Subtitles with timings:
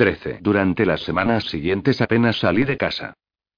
[0.00, 0.38] 13.
[0.40, 3.12] Durante las semanas siguientes apenas salí de casa.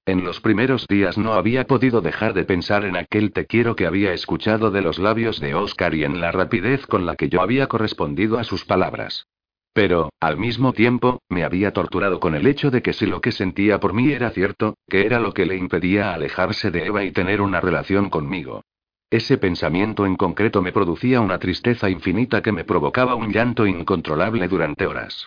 [0.05, 3.85] En los primeros días no había podido dejar de pensar en aquel te quiero que
[3.85, 7.41] había escuchado de los labios de Oscar y en la rapidez con la que yo
[7.41, 9.25] había correspondido a sus palabras.
[9.71, 13.31] Pero, al mismo tiempo, me había torturado con el hecho de que si lo que
[13.31, 17.13] sentía por mí era cierto, que era lo que le impedía alejarse de Eva y
[17.13, 18.65] tener una relación conmigo.
[19.09, 24.49] Ese pensamiento en concreto me producía una tristeza infinita que me provocaba un llanto incontrolable
[24.49, 25.25] durante horas.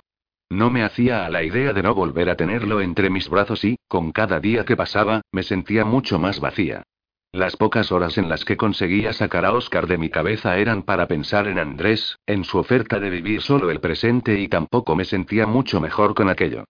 [0.51, 3.79] No me hacía a la idea de no volver a tenerlo entre mis brazos y,
[3.89, 6.85] con cada día que pasaba, me sentía mucho más vacía.
[7.33, 11.09] Las pocas horas en las que conseguía sacar a Oscar de mi cabeza eran para
[11.09, 15.47] pensar en Andrés, en su oferta de vivir solo el presente y tampoco me sentía
[15.47, 16.65] mucho mejor con aquello.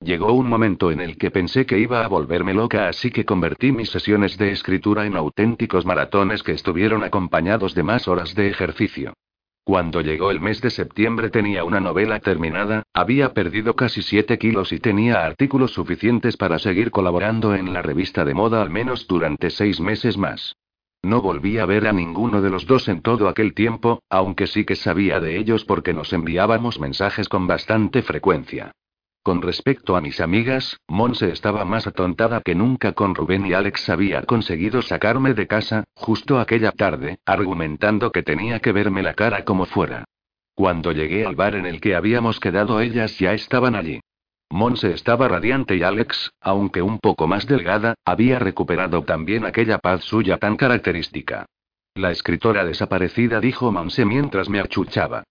[0.00, 3.72] Llegó un momento en el que pensé que iba a volverme loca, así que convertí
[3.72, 9.14] mis sesiones de escritura en auténticos maratones que estuvieron acompañados de más horas de ejercicio.
[9.64, 14.72] Cuando llegó el mes de septiembre tenía una novela terminada, había perdido casi 7 kilos
[14.72, 19.50] y tenía artículos suficientes para seguir colaborando en la revista de moda al menos durante
[19.50, 20.56] seis meses más.
[21.04, 24.64] No volví a ver a ninguno de los dos en todo aquel tiempo, aunque sí
[24.64, 28.72] que sabía de ellos porque nos enviábamos mensajes con bastante frecuencia.
[29.22, 33.88] Con respecto a mis amigas, Monse estaba más atontada que nunca con Rubén y Alex
[33.88, 39.44] había conseguido sacarme de casa, justo aquella tarde, argumentando que tenía que verme la cara
[39.44, 40.04] como fuera.
[40.54, 44.00] Cuando llegué al bar en el que habíamos quedado ellas ya estaban allí.
[44.50, 50.02] Monse estaba radiante y Alex, aunque un poco más delgada, había recuperado también aquella paz
[50.02, 51.46] suya tan característica.
[51.94, 55.22] La escritora desaparecida dijo Monse mientras me achuchaba.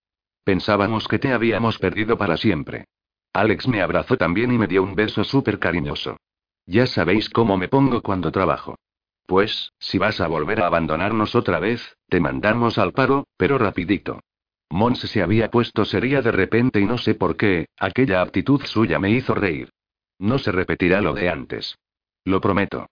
[0.45, 2.85] Pensábamos que te habíamos perdido para siempre.
[3.33, 6.17] Alex me abrazó también y me dio un beso súper cariñoso.
[6.65, 8.75] Ya sabéis cómo me pongo cuando trabajo.
[9.25, 14.19] Pues, si vas a volver a abandonarnos otra vez, te mandamos al paro, pero rapidito.
[14.69, 18.99] Monse se había puesto seria de repente y no sé por qué, aquella actitud suya
[18.99, 19.69] me hizo reír.
[20.19, 21.77] No se repetirá lo de antes.
[22.25, 22.87] Lo prometo.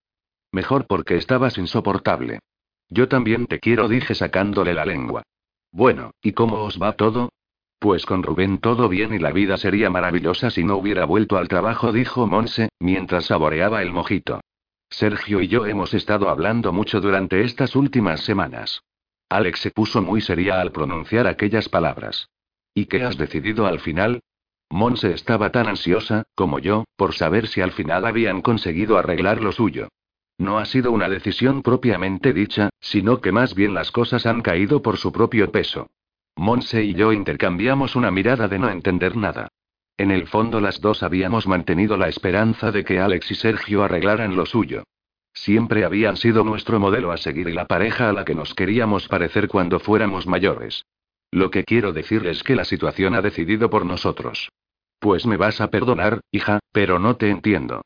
[0.52, 2.40] Mejor porque estabas insoportable.
[2.90, 5.24] Yo también te quiero, dije sacándole la lengua.
[5.72, 7.30] Bueno, ¿y cómo os va todo?
[7.80, 11.48] Pues con Rubén todo bien y la vida sería maravillosa si no hubiera vuelto al
[11.48, 14.42] trabajo, dijo Monse, mientras saboreaba el mojito.
[14.90, 18.82] Sergio y yo hemos estado hablando mucho durante estas últimas semanas.
[19.30, 22.30] Alex se puso muy seria al pronunciar aquellas palabras.
[22.74, 24.20] ¿Y qué has decidido al final?
[24.70, 29.54] Monse estaba tan ansiosa, como yo, por saber si al final habían conseguido arreglar lo
[29.54, 29.88] suyo.
[30.38, 34.82] No ha sido una decisión propiamente dicha, sino que más bien las cosas han caído
[34.82, 35.88] por su propio peso.
[36.40, 39.50] Monse y yo intercambiamos una mirada de no entender nada.
[39.98, 44.38] En el fondo las dos habíamos mantenido la esperanza de que Alex y Sergio arreglaran
[44.38, 44.84] lo suyo.
[45.34, 49.10] Siempre habían sido nuestro modelo a seguir y la pareja a la que nos queríamos
[49.10, 50.86] parecer cuando fuéramos mayores.
[51.30, 54.48] Lo que quiero decir es que la situación ha decidido por nosotros.
[54.98, 57.82] Pues me vas a perdonar, hija, pero no te entiendo.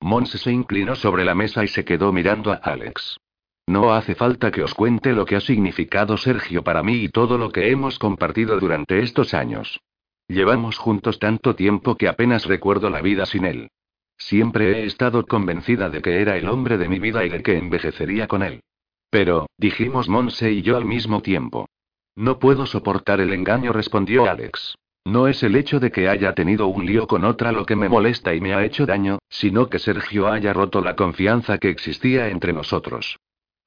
[0.00, 3.18] Monse se inclinó sobre la mesa y se quedó mirando a Alex.
[3.68, 7.36] No hace falta que os cuente lo que ha significado Sergio para mí y todo
[7.36, 9.78] lo que hemos compartido durante estos años.
[10.26, 13.68] Llevamos juntos tanto tiempo que apenas recuerdo la vida sin él.
[14.16, 17.58] Siempre he estado convencida de que era el hombre de mi vida y de que
[17.58, 18.62] envejecería con él.
[19.10, 21.68] Pero, dijimos Monse y yo al mismo tiempo.
[22.16, 24.78] No puedo soportar el engaño, respondió Alex.
[25.04, 27.90] No es el hecho de que haya tenido un lío con otra lo que me
[27.90, 32.30] molesta y me ha hecho daño, sino que Sergio haya roto la confianza que existía
[32.30, 33.18] entre nosotros.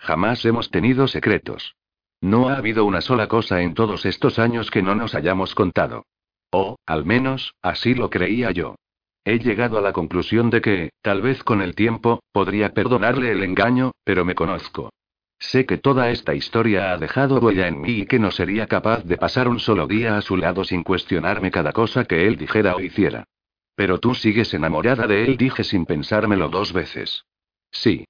[0.01, 1.75] Jamás hemos tenido secretos.
[2.22, 6.06] No ha habido una sola cosa en todos estos años que no nos hayamos contado.
[6.51, 8.75] O, al menos, así lo creía yo.
[9.23, 13.43] He llegado a la conclusión de que, tal vez con el tiempo, podría perdonarle el
[13.43, 14.90] engaño, pero me conozco.
[15.37, 19.03] Sé que toda esta historia ha dejado huella en mí y que no sería capaz
[19.03, 22.76] de pasar un solo día a su lado sin cuestionarme cada cosa que él dijera
[22.76, 23.26] o hiciera.
[23.76, 27.26] Pero tú sigues enamorada de él, dije sin pensármelo dos veces.
[27.72, 28.05] Sí.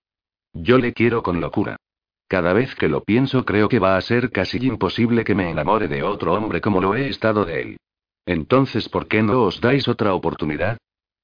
[0.54, 1.78] Yo le quiero con locura.
[2.28, 5.88] Cada vez que lo pienso creo que va a ser casi imposible que me enamore
[5.88, 7.78] de otro hombre como lo he estado de él.
[8.26, 10.78] Entonces, ¿por qué no os dais otra oportunidad?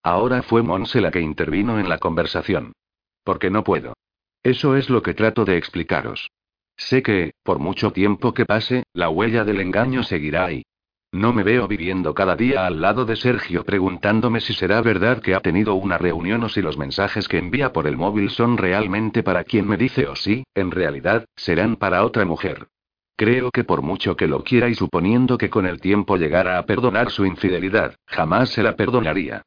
[0.03, 2.74] Ahora fue Monse la que intervino en la conversación.
[3.24, 3.94] Porque no puedo.
[4.44, 6.30] Eso es lo que trato de explicaros.
[6.77, 10.63] Sé que, por mucho tiempo que pase, la huella del engaño seguirá ahí.
[11.18, 15.34] No me veo viviendo cada día al lado de Sergio preguntándome si será verdad que
[15.34, 19.24] ha tenido una reunión o si los mensajes que envía por el móvil son realmente
[19.24, 22.68] para quien me dice o si, en realidad, serán para otra mujer.
[23.16, 26.68] Creo que por mucho que lo quiera y suponiendo que con el tiempo llegara a
[26.68, 29.42] perdonar su infidelidad, jamás se la perdonaría.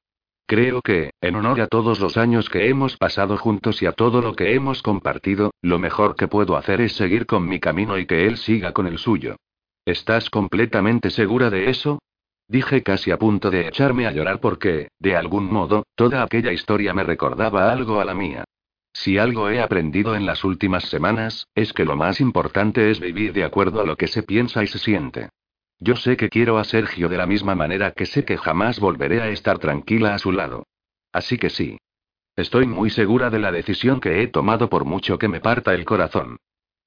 [0.48, 4.22] Creo que, en honor a todos los años que hemos pasado juntos y a todo
[4.22, 8.06] lo que hemos compartido, lo mejor que puedo hacer es seguir con mi camino y
[8.06, 9.36] que él siga con el suyo.
[9.84, 12.00] ¿Estás completamente segura de eso?
[12.48, 16.92] Dije casi a punto de echarme a llorar porque, de algún modo, toda aquella historia
[16.92, 18.44] me recordaba algo a la mía.
[18.92, 23.32] Si algo he aprendido en las últimas semanas, es que lo más importante es vivir
[23.32, 25.30] de acuerdo a lo que se piensa y se siente.
[25.78, 29.22] Yo sé que quiero a Sergio de la misma manera que sé que jamás volveré
[29.22, 30.66] a estar tranquila a su lado.
[31.12, 31.78] Así que sí.
[32.36, 35.84] Estoy muy segura de la decisión que he tomado por mucho que me parta el
[35.84, 36.38] corazón.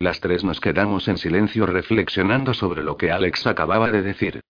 [0.03, 4.41] Las tres nos quedamos en silencio reflexionando sobre lo que Alex acababa de decir.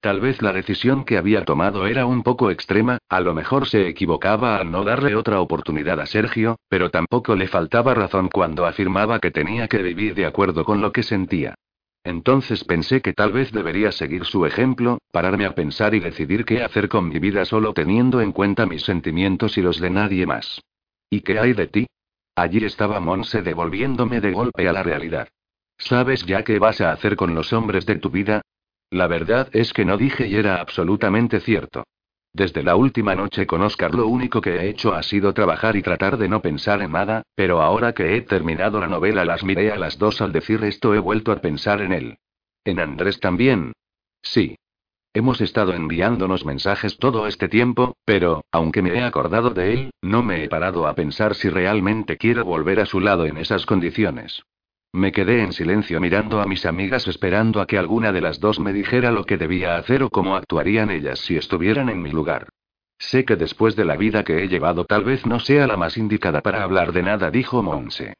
[0.00, 3.88] Tal vez la decisión que había tomado era un poco extrema, a lo mejor se
[3.88, 9.20] equivocaba al no darle otra oportunidad a Sergio, pero tampoco le faltaba razón cuando afirmaba
[9.20, 11.56] que tenía que vivir de acuerdo con lo que sentía.
[12.04, 16.62] Entonces pensé que tal vez debería seguir su ejemplo, pararme a pensar y decidir qué
[16.62, 20.62] hacer con mi vida solo teniendo en cuenta mis sentimientos y los de nadie más.
[21.10, 21.86] ¿Y qué hay de ti?
[22.34, 25.28] Allí estaba Monse devolviéndome de golpe a la realidad.
[25.78, 28.42] ¿Sabes ya qué vas a hacer con los hombres de tu vida?
[28.90, 31.84] La verdad es que no dije y era absolutamente cierto.
[32.34, 35.82] Desde la última noche con Oscar lo único que he hecho ha sido trabajar y
[35.82, 39.70] tratar de no pensar en nada, pero ahora que he terminado la novela las miré
[39.70, 42.18] a las dos al decir esto he vuelto a pensar en él.
[42.64, 43.72] ¿En Andrés también?
[44.22, 44.56] Sí.
[45.14, 50.22] Hemos estado enviándonos mensajes todo este tiempo, pero, aunque me he acordado de él, no
[50.22, 54.42] me he parado a pensar si realmente quiero volver a su lado en esas condiciones.
[54.90, 58.58] Me quedé en silencio mirando a mis amigas esperando a que alguna de las dos
[58.58, 62.48] me dijera lo que debía hacer o cómo actuarían ellas si estuvieran en mi lugar.
[62.98, 65.98] Sé que después de la vida que he llevado tal vez no sea la más
[65.98, 68.14] indicada para hablar de nada, dijo Monse.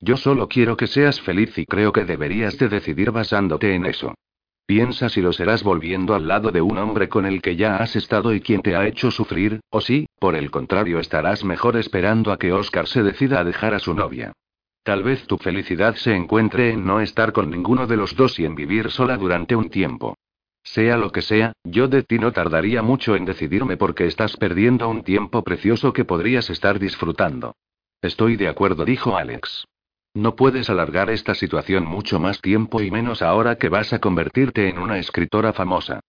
[0.00, 4.14] Yo solo quiero que seas feliz y creo que deberías de decidir basándote en eso.
[4.68, 7.96] Piensa si lo serás volviendo al lado de un hombre con el que ya has
[7.96, 12.32] estado y quien te ha hecho sufrir, o si, por el contrario, estarás mejor esperando
[12.32, 14.34] a que Oscar se decida a dejar a su novia.
[14.82, 18.44] Tal vez tu felicidad se encuentre en no estar con ninguno de los dos y
[18.44, 20.18] en vivir sola durante un tiempo.
[20.62, 24.86] Sea lo que sea, yo de ti no tardaría mucho en decidirme porque estás perdiendo
[24.90, 27.54] un tiempo precioso que podrías estar disfrutando.
[28.02, 29.64] Estoy de acuerdo, dijo Alex.
[30.18, 34.68] No puedes alargar esta situación mucho más tiempo y menos ahora que vas a convertirte
[34.68, 36.00] en una escritora famosa.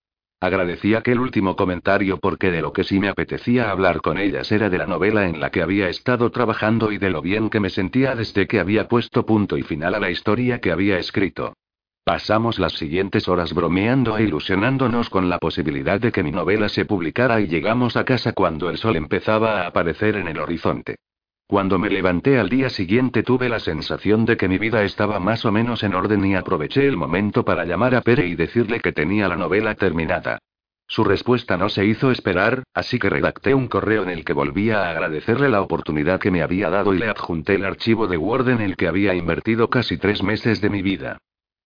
[0.42, 4.68] Agradecí aquel último comentario porque de lo que sí me apetecía hablar con ellas era
[4.68, 7.70] de la novela en la que había estado trabajando y de lo bien que me
[7.70, 11.54] sentía desde que había puesto punto y final a la historia que había escrito.
[12.04, 16.84] Pasamos las siguientes horas bromeando e ilusionándonos con la posibilidad de que mi novela se
[16.84, 20.96] publicara y llegamos a casa cuando el sol empezaba a aparecer en el horizonte.
[21.50, 25.46] Cuando me levanté al día siguiente tuve la sensación de que mi vida estaba más
[25.46, 28.92] o menos en orden y aproveché el momento para llamar a Pere y decirle que
[28.92, 30.38] tenía la novela terminada.
[30.86, 34.84] Su respuesta no se hizo esperar, así que redacté un correo en el que volvía
[34.84, 38.50] a agradecerle la oportunidad que me había dado y le adjunté el archivo de Word
[38.50, 41.18] en el que había invertido casi tres meses de mi vida.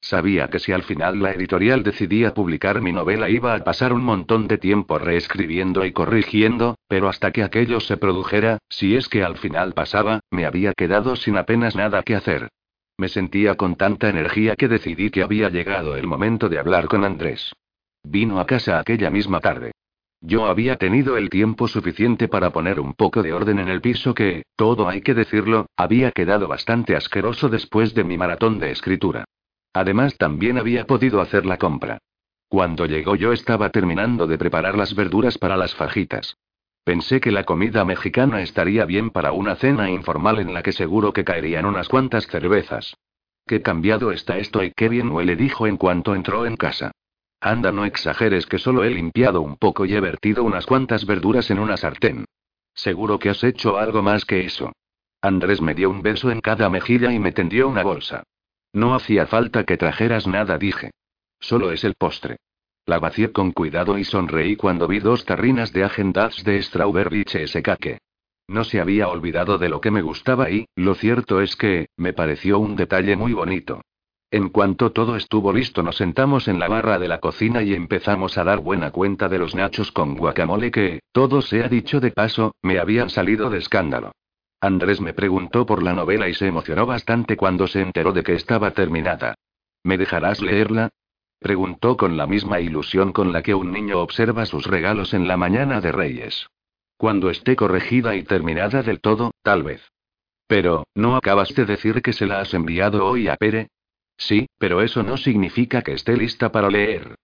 [0.03, 4.03] Sabía que si al final la editorial decidía publicar mi novela iba a pasar un
[4.03, 9.23] montón de tiempo reescribiendo y corrigiendo, pero hasta que aquello se produjera, si es que
[9.23, 12.49] al final pasaba, me había quedado sin apenas nada que hacer.
[12.97, 17.05] Me sentía con tanta energía que decidí que había llegado el momento de hablar con
[17.05, 17.53] Andrés.
[18.03, 19.71] Vino a casa aquella misma tarde.
[20.19, 24.13] Yo había tenido el tiempo suficiente para poner un poco de orden en el piso
[24.13, 29.23] que, todo hay que decirlo, había quedado bastante asqueroso después de mi maratón de escritura.
[29.73, 31.97] Además, también había podido hacer la compra.
[32.47, 36.37] Cuando llegó yo estaba terminando de preparar las verduras para las fajitas.
[36.83, 41.13] Pensé que la comida mexicana estaría bien para una cena informal en la que seguro
[41.13, 42.95] que caerían unas cuantas cervezas.
[43.47, 46.91] Qué cambiado está esto y qué bien huele, dijo en cuanto entró en casa.
[47.41, 51.49] Anda, no exageres que solo he limpiado un poco y he vertido unas cuantas verduras
[51.51, 52.25] en una sartén.
[52.73, 54.71] Seguro que has hecho algo más que eso.
[55.21, 58.23] Andrés me dio un beso en cada mejilla y me tendió una bolsa.
[58.73, 60.91] No hacía falta que trajeras nada, dije.
[61.39, 62.37] Solo es el postre.
[62.85, 67.99] La vacié con cuidado y sonreí cuando vi dos tarrinas de agendas de strawberry cheesecake.
[68.47, 72.11] No se había olvidado de lo que me gustaba y, lo cierto es que, me
[72.11, 73.81] pareció un detalle muy bonito.
[74.31, 78.37] En cuanto todo estuvo listo nos sentamos en la barra de la cocina y empezamos
[78.37, 82.55] a dar buena cuenta de los nachos con guacamole que, todo sea dicho de paso,
[82.63, 84.11] me habían salido de escándalo.
[84.63, 88.33] Andrés me preguntó por la novela y se emocionó bastante cuando se enteró de que
[88.33, 89.35] estaba terminada.
[89.83, 90.87] ¿Me dejarás leerla?
[91.37, 95.35] Preguntó con la misma ilusión con la que un niño observa sus regalos en la
[95.35, 96.47] mañana de Reyes.
[96.95, 99.85] Cuando esté corregida y terminada del todo, tal vez.
[100.47, 103.67] Pero, ¿no acabas de decir que se la has enviado hoy a Pere?
[104.15, 107.15] Sí, pero eso no significa que esté lista para leer.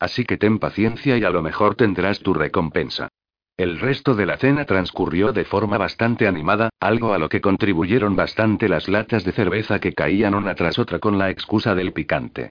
[0.00, 3.08] Así que ten paciencia y a lo mejor tendrás tu recompensa.
[3.58, 8.14] El resto de la cena transcurrió de forma bastante animada, algo a lo que contribuyeron
[8.14, 12.50] bastante las latas de cerveza que caían una tras otra con la excusa del picante.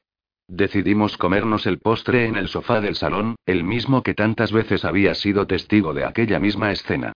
[0.49, 5.15] Decidimos comernos el postre en el sofá del salón, el mismo que tantas veces había
[5.15, 7.13] sido testigo de aquella misma escena.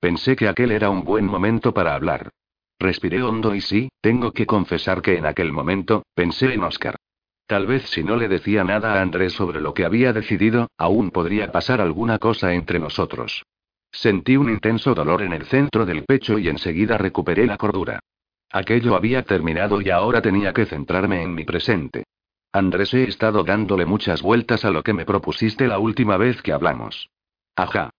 [0.00, 2.30] Pensé que aquel era un buen momento para hablar.
[2.78, 6.96] Respiré hondo y sí, tengo que confesar que en aquel momento, pensé en Oscar.
[7.46, 11.10] Tal vez si no le decía nada a Andrés sobre lo que había decidido, aún
[11.10, 13.44] podría pasar alguna cosa entre nosotros.
[13.92, 18.00] Sentí un intenso dolor en el centro del pecho y enseguida recuperé la cordura.
[18.50, 22.04] Aquello había terminado y ahora tenía que centrarme en mi presente.
[22.52, 26.52] Andrés, he estado dándole muchas vueltas a lo que me propusiste la última vez que
[26.52, 27.10] hablamos.
[27.56, 27.90] Ajá.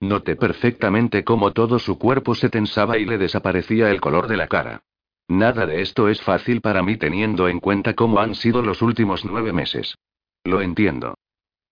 [0.00, 4.46] Noté perfectamente cómo todo su cuerpo se tensaba y le desaparecía el color de la
[4.46, 4.82] cara.
[5.28, 9.24] Nada de esto es fácil para mí teniendo en cuenta cómo han sido los últimos
[9.24, 9.96] nueve meses.
[10.44, 11.14] Lo entiendo.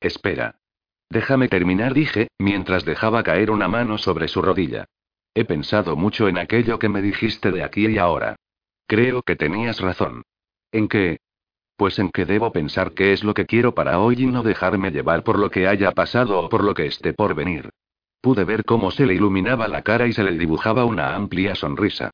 [0.00, 0.56] Espera.
[1.08, 4.86] Déjame terminar, dije, mientras dejaba caer una mano sobre su rodilla.
[5.34, 8.36] He pensado mucho en aquello que me dijiste de aquí y ahora.
[8.86, 10.22] Creo que tenías razón.
[10.72, 11.18] ¿En qué?
[11.76, 14.90] Pues en que debo pensar qué es lo que quiero para hoy y no dejarme
[14.90, 17.70] llevar por lo que haya pasado o por lo que esté por venir.
[18.20, 22.10] Pude ver cómo se le iluminaba la cara y se le dibujaba una amplia sonrisa.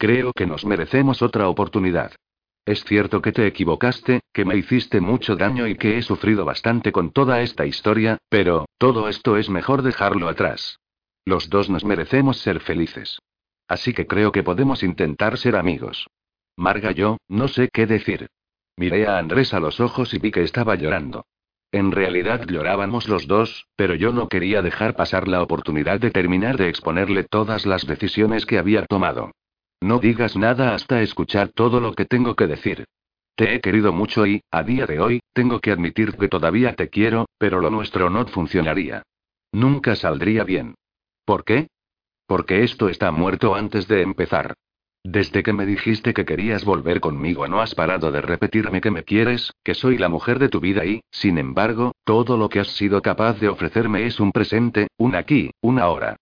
[0.00, 2.12] Creo que nos merecemos otra oportunidad.
[2.64, 6.90] Es cierto que te equivocaste, que me hiciste mucho daño y que he sufrido bastante
[6.90, 10.80] con toda esta historia, pero, todo esto es mejor dejarlo atrás.
[11.26, 13.18] Los dos nos merecemos ser felices.
[13.68, 16.06] Así que creo que podemos intentar ser amigos.
[16.56, 18.28] Marga, yo, no sé qué decir.
[18.78, 21.26] Miré a Andrés a los ojos y vi que estaba llorando.
[21.72, 26.56] En realidad llorábamos los dos, pero yo no quería dejar pasar la oportunidad de terminar
[26.56, 29.32] de exponerle todas las decisiones que había tomado.
[29.82, 32.84] No digas nada hasta escuchar todo lo que tengo que decir.
[33.34, 36.90] Te he querido mucho y, a día de hoy, tengo que admitir que todavía te
[36.90, 39.02] quiero, pero lo nuestro no funcionaría.
[39.52, 40.74] Nunca saldría bien.
[41.24, 41.68] ¿Por qué?
[42.26, 44.54] Porque esto está muerto antes de empezar.
[45.02, 49.04] Desde que me dijiste que querías volver conmigo no has parado de repetirme que me
[49.04, 52.68] quieres, que soy la mujer de tu vida y, sin embargo, todo lo que has
[52.68, 56.16] sido capaz de ofrecerme es un presente, un aquí, un ahora.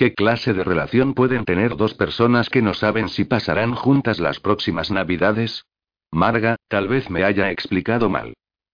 [0.00, 4.40] ¿Qué clase de relación pueden tener dos personas que no saben si pasarán juntas las
[4.40, 5.66] próximas navidades?
[6.10, 8.32] Marga, tal vez me haya explicado mal.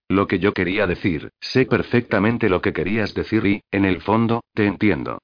[0.09, 4.45] Lo que yo quería decir, sé perfectamente lo que querías decir y, en el fondo,
[4.55, 5.19] te entiendo.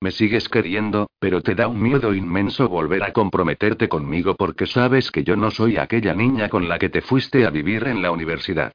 [0.00, 5.10] Me sigues queriendo, pero te da un miedo inmenso volver a comprometerte conmigo porque sabes
[5.10, 8.12] que yo no soy aquella niña con la que te fuiste a vivir en la
[8.12, 8.70] universidad.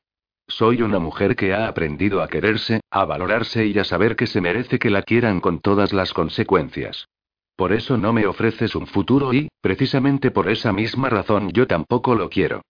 [0.48, 4.42] Soy una mujer que ha aprendido a quererse, a valorarse y a saber que se
[4.42, 7.08] merece que la quieran con todas las consecuencias.
[7.56, 12.16] Por eso no me ofreces un futuro y, precisamente por esa misma razón, yo tampoco
[12.16, 12.62] lo quiero.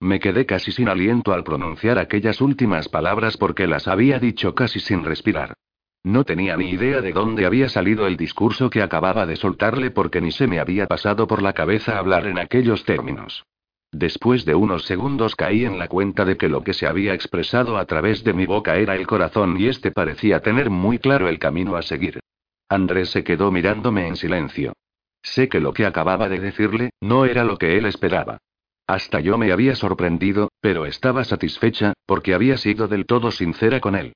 [0.00, 4.80] Me quedé casi sin aliento al pronunciar aquellas últimas palabras porque las había dicho casi
[4.80, 5.54] sin respirar.
[6.04, 10.20] No tenía ni idea de dónde había salido el discurso que acababa de soltarle porque
[10.20, 13.44] ni se me había pasado por la cabeza hablar en aquellos términos.
[13.96, 17.78] Después de unos segundos caí en la cuenta de que lo que se había expresado
[17.78, 21.38] a través de mi boca era el corazón y este parecía tener muy claro el
[21.38, 22.18] camino a seguir.
[22.68, 24.72] Andrés se quedó mirándome en silencio.
[25.22, 28.38] Sé que lo que acababa de decirle, no era lo que él esperaba.
[28.88, 33.94] Hasta yo me había sorprendido, pero estaba satisfecha, porque había sido del todo sincera con
[33.94, 34.14] él.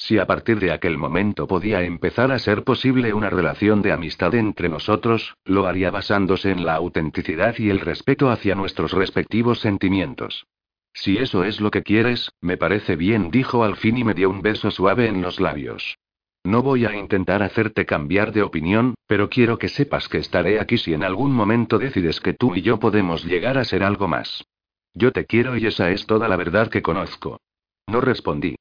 [0.00, 4.32] Si a partir de aquel momento podía empezar a ser posible una relación de amistad
[4.36, 10.46] entre nosotros, lo haría basándose en la autenticidad y el respeto hacia nuestros respectivos sentimientos.
[10.94, 14.30] Si eso es lo que quieres, me parece bien, dijo al fin y me dio
[14.30, 15.98] un beso suave en los labios.
[16.44, 20.78] No voy a intentar hacerte cambiar de opinión, pero quiero que sepas que estaré aquí
[20.78, 24.46] si en algún momento decides que tú y yo podemos llegar a ser algo más.
[24.94, 27.40] Yo te quiero y esa es toda la verdad que conozco.
[27.88, 28.54] No respondí.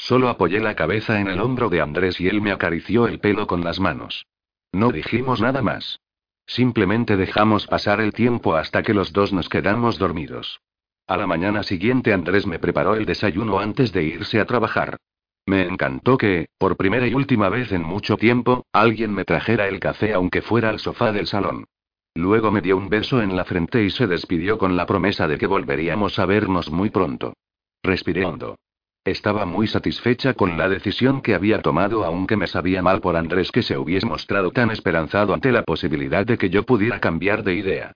[0.00, 3.46] Solo apoyé la cabeza en el hombro de Andrés y él me acarició el pelo
[3.46, 4.24] con las manos.
[4.72, 6.00] No dijimos nada más.
[6.46, 10.62] Simplemente dejamos pasar el tiempo hasta que los dos nos quedamos dormidos.
[11.06, 14.96] A la mañana siguiente Andrés me preparó el desayuno antes de irse a trabajar.
[15.44, 19.80] Me encantó que, por primera y última vez en mucho tiempo, alguien me trajera el
[19.80, 21.66] café aunque fuera al sofá del salón.
[22.14, 25.36] Luego me dio un beso en la frente y se despidió con la promesa de
[25.36, 27.34] que volveríamos a vernos muy pronto.
[27.82, 28.56] Respiré hondo.
[29.04, 33.50] Estaba muy satisfecha con la decisión que había tomado, aunque me sabía mal por Andrés
[33.50, 37.54] que se hubiese mostrado tan esperanzado ante la posibilidad de que yo pudiera cambiar de
[37.54, 37.92] idea.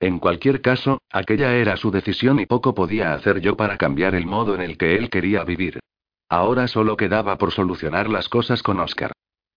[0.00, 4.26] En cualquier caso, aquella era su decisión y poco podía hacer yo para cambiar el
[4.26, 5.78] modo en el que él quería vivir.
[6.28, 9.12] Ahora solo quedaba por solucionar las cosas con Oscar.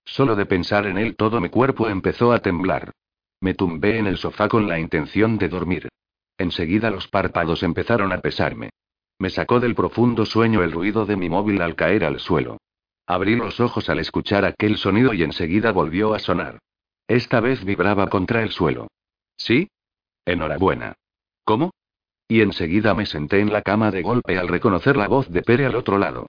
[0.06, 2.92] Solo de pensar en él todo mi cuerpo empezó a temblar.
[3.40, 5.90] Me tumbé en el sofá con la intención de dormir.
[6.38, 8.70] Enseguida los párpados empezaron a pesarme.
[9.22, 12.58] Me sacó del profundo sueño el ruido de mi móvil al caer al suelo.
[13.06, 16.58] Abrí los ojos al escuchar aquel sonido y enseguida volvió a sonar.
[17.08, 18.88] Esta vez vibraba contra el suelo.
[19.38, 19.70] ¿Sí?
[20.26, 20.96] Enhorabuena.
[21.44, 21.70] ¿Cómo?
[22.28, 25.68] Y enseguida me senté en la cama de golpe al reconocer la voz de Pere
[25.68, 26.26] al otro lado.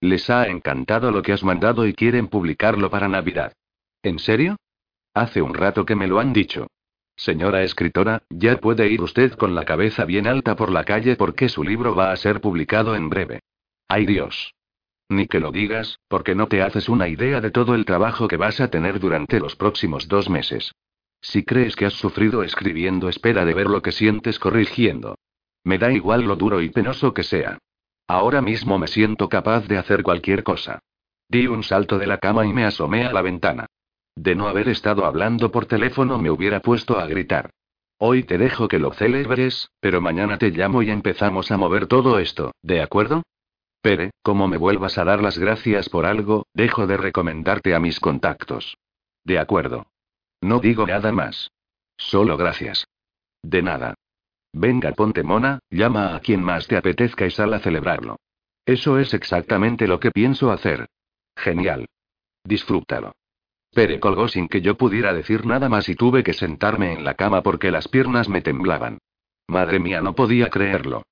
[0.00, 3.54] Les ha encantado lo que has mandado y quieren publicarlo para Navidad.
[4.04, 4.54] ¿En serio?
[5.14, 6.68] Hace un rato que me lo han dicho.
[7.16, 11.48] Señora escritora, ya puede ir usted con la cabeza bien alta por la calle porque
[11.48, 13.40] su libro va a ser publicado en breve.
[13.88, 14.54] ¡Ay Dios!
[15.08, 18.36] Ni que lo digas, porque no te haces una idea de todo el trabajo que
[18.36, 20.72] vas a tener durante los próximos dos meses.
[21.20, 25.16] Si crees que has sufrido escribiendo, espera de ver lo que sientes corrigiendo.
[25.64, 27.58] Me da igual lo duro y penoso que sea.
[28.08, 30.80] Ahora mismo me siento capaz de hacer cualquier cosa.
[31.28, 33.66] Di un salto de la cama y me asomé a la ventana.
[34.16, 37.50] De no haber estado hablando por teléfono me hubiera puesto a gritar.
[37.98, 42.18] Hoy te dejo que lo celebres, pero mañana te llamo y empezamos a mover todo
[42.18, 43.22] esto, ¿de acuerdo?
[43.80, 48.00] Pere, como me vuelvas a dar las gracias por algo, dejo de recomendarte a mis
[48.00, 48.76] contactos.
[49.22, 49.86] De acuerdo.
[50.40, 51.50] No digo nada más.
[51.96, 52.86] Solo gracias.
[53.42, 53.94] De nada.
[54.52, 58.16] Venga, ponte mona, llama a quien más te apetezca y sal a celebrarlo.
[58.64, 60.88] Eso es exactamente lo que pienso hacer.
[61.36, 61.86] Genial.
[62.44, 63.12] Disfrútalo.
[63.76, 67.12] Pere colgó sin que yo pudiera decir nada más y tuve que sentarme en la
[67.12, 68.96] cama porque las piernas me temblaban.
[69.48, 71.02] Madre mía, no podía creerlo.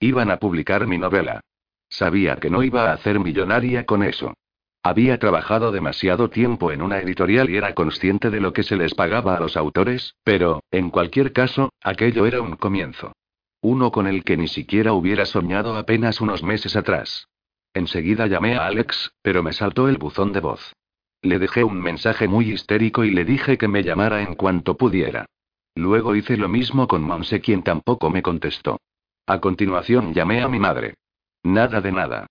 [0.00, 1.40] Iban a publicar mi novela.
[1.90, 4.32] Sabía que no iba a hacer millonaria con eso.
[4.82, 8.94] Había trabajado demasiado tiempo en una editorial y era consciente de lo que se les
[8.94, 13.12] pagaba a los autores, pero, en cualquier caso, aquello era un comienzo.
[13.60, 17.28] Uno con el que ni siquiera hubiera soñado apenas unos meses atrás.
[17.74, 20.72] Enseguida llamé a Alex, pero me saltó el buzón de voz.
[21.24, 25.24] Le dejé un mensaje muy histérico y le dije que me llamara en cuanto pudiera.
[25.74, 28.78] Luego hice lo mismo con Monse, quien tampoco me contestó.
[29.26, 30.96] A continuación llamé a mi madre.
[31.42, 32.26] Nada de nada.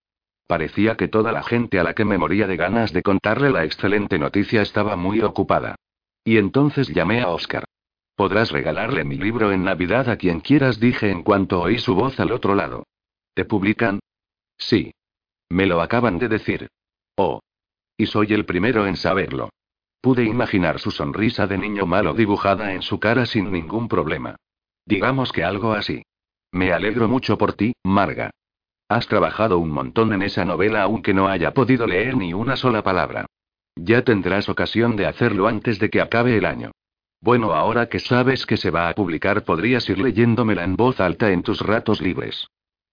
[0.45, 3.65] Parecía que toda la gente a la que me moría de ganas de contarle la
[3.65, 5.73] excelente noticia estaba muy ocupada.
[6.23, 7.65] Y entonces llamé a Oscar.
[8.15, 12.19] Podrás regalarle mi libro en Navidad a quien quieras, dije en cuanto oí su voz
[12.19, 12.85] al otro lado.
[13.33, 14.01] ¿Te publican?
[14.55, 14.93] Sí.
[15.49, 16.67] Me lo acaban de decir.
[17.15, 17.41] Oh.
[17.97, 19.49] Y soy el primero en saberlo.
[20.01, 24.35] Pude imaginar su sonrisa de niño malo dibujada en su cara sin ningún problema.
[24.85, 26.03] Digamos que algo así.
[26.51, 28.31] Me alegro mucho por ti, Marga.
[28.89, 32.83] Has trabajado un montón en esa novela aunque no haya podido leer ni una sola
[32.83, 33.25] palabra.
[33.75, 36.71] Ya tendrás ocasión de hacerlo antes de que acabe el año.
[37.21, 41.31] Bueno, ahora que sabes que se va a publicar, podrías ir leyéndomela en voz alta
[41.31, 42.47] en tus ratos libres.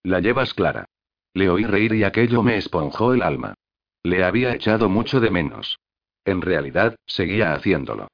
[0.04, 0.86] La llevas clara.
[1.34, 3.54] Le oí reír y aquello me esponjó el alma.
[4.02, 5.78] Le había echado mucho de menos.
[6.24, 8.08] En realidad, seguía haciéndolo.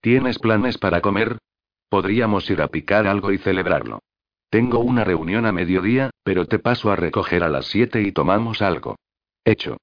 [0.00, 1.38] ¿Tienes planes para comer?
[1.88, 4.00] Podríamos ir a picar algo y celebrarlo.
[4.50, 8.62] Tengo una reunión a mediodía, pero te paso a recoger a las 7 y tomamos
[8.62, 8.96] algo.
[9.44, 9.78] Hecho.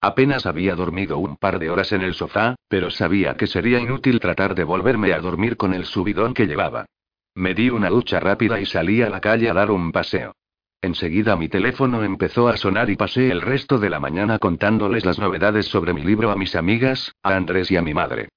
[0.00, 4.20] Apenas había dormido un par de horas en el sofá, pero sabía que sería inútil
[4.20, 6.86] tratar de volverme a dormir con el subidón que llevaba.
[7.34, 10.34] Me di una ducha rápida y salí a la calle a dar un paseo.
[10.80, 15.18] Enseguida mi teléfono empezó a sonar y pasé el resto de la mañana contándoles las
[15.18, 18.28] novedades sobre mi libro a mis amigas, a Andrés y a mi madre.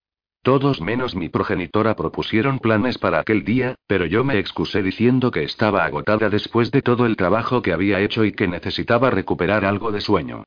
[0.42, 5.44] Todos menos mi progenitora propusieron planes para aquel día, pero yo me excusé diciendo que
[5.44, 9.92] estaba agotada después de todo el trabajo que había hecho y que necesitaba recuperar algo
[9.92, 10.44] de sueño.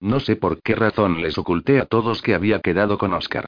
[0.00, 3.46] No sé por qué razón les oculté a todos que había quedado con Oscar.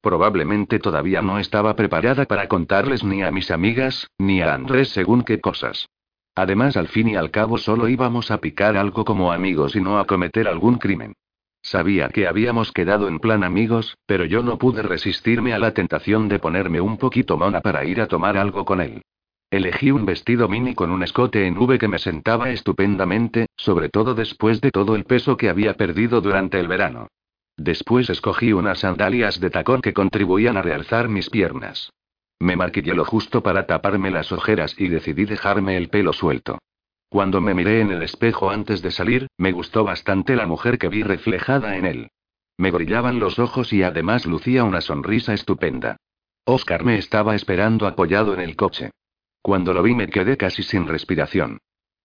[0.00, 5.22] Probablemente todavía no estaba preparada para contarles ni a mis amigas, ni a Andrés según
[5.22, 5.86] qué cosas.
[6.34, 9.98] Además, al fin y al cabo solo íbamos a picar algo como amigos y no
[9.98, 11.14] a cometer algún crimen.
[11.60, 16.28] Sabía que habíamos quedado en plan amigos, pero yo no pude resistirme a la tentación
[16.28, 19.02] de ponerme un poquito mona para ir a tomar algo con él.
[19.50, 24.14] Elegí un vestido mini con un escote en V que me sentaba estupendamente, sobre todo
[24.14, 27.08] después de todo el peso que había perdido durante el verano.
[27.58, 31.92] Después escogí unas sandalias de tacón que contribuían a realzar mis piernas.
[32.42, 36.58] Me marquillé lo justo para taparme las ojeras y decidí dejarme el pelo suelto.
[37.08, 40.88] Cuando me miré en el espejo antes de salir, me gustó bastante la mujer que
[40.88, 42.10] vi reflejada en él.
[42.58, 45.98] Me brillaban los ojos y además lucía una sonrisa estupenda.
[46.44, 48.90] Oscar me estaba esperando apoyado en el coche.
[49.40, 51.58] Cuando lo vi me quedé casi sin respiración.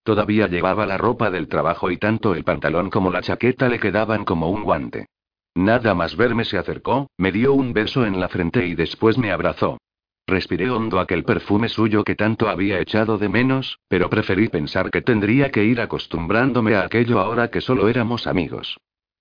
[0.04, 4.24] Todavía llevaba la ropa del trabajo y tanto el pantalón como la chaqueta le quedaban
[4.24, 5.08] como un guante.
[5.56, 9.32] Nada más verme se acercó, me dio un beso en la frente y después me
[9.32, 9.80] abrazó.
[10.28, 15.02] Respiré hondo aquel perfume suyo que tanto había echado de menos, pero preferí pensar que
[15.02, 18.78] tendría que ir acostumbrándome a aquello ahora que solo éramos amigos.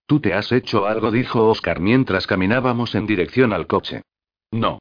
[0.06, 4.02] Tú te has hecho algo, dijo Oscar mientras caminábamos en dirección al coche.
[4.50, 4.80] No.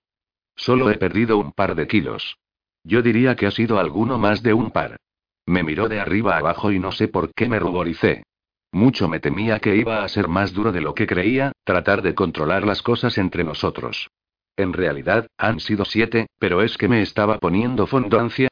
[0.55, 2.37] Solo he perdido un par de kilos.
[2.83, 4.97] Yo diría que ha sido alguno más de un par.
[5.45, 8.23] Me miró de arriba abajo y no sé por qué me ruboricé.
[8.71, 12.15] Mucho me temía que iba a ser más duro de lo que creía, tratar de
[12.15, 14.09] controlar las cosas entre nosotros.
[14.57, 18.47] En realidad, han sido siete, pero es que me estaba poniendo fondoncia.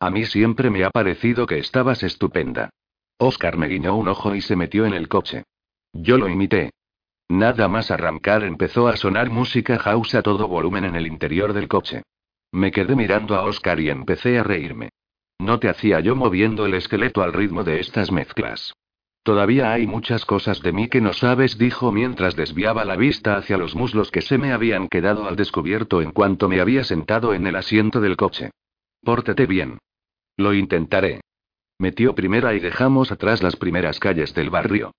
[0.00, 2.70] A mí siempre me ha parecido que estabas estupenda.
[3.18, 5.42] Oscar me guiñó un ojo y se metió en el coche.
[5.92, 6.70] Yo lo imité.
[7.28, 11.68] Nada más arrancar empezó a sonar música house a todo volumen en el interior del
[11.68, 12.02] coche.
[12.52, 14.90] Me quedé mirando a Oscar y empecé a reírme.
[15.38, 18.72] No te hacía yo moviendo el esqueleto al ritmo de estas mezclas.
[19.28, 23.58] Todavía hay muchas cosas de mí que no sabes, dijo mientras desviaba la vista hacia
[23.58, 27.46] los muslos que se me habían quedado al descubierto en cuanto me había sentado en
[27.46, 28.52] el asiento del coche.
[29.02, 29.76] Pórtate bien.
[30.38, 31.20] Lo intentaré.
[31.78, 34.92] Metió primera y dejamos atrás las primeras calles del barrio.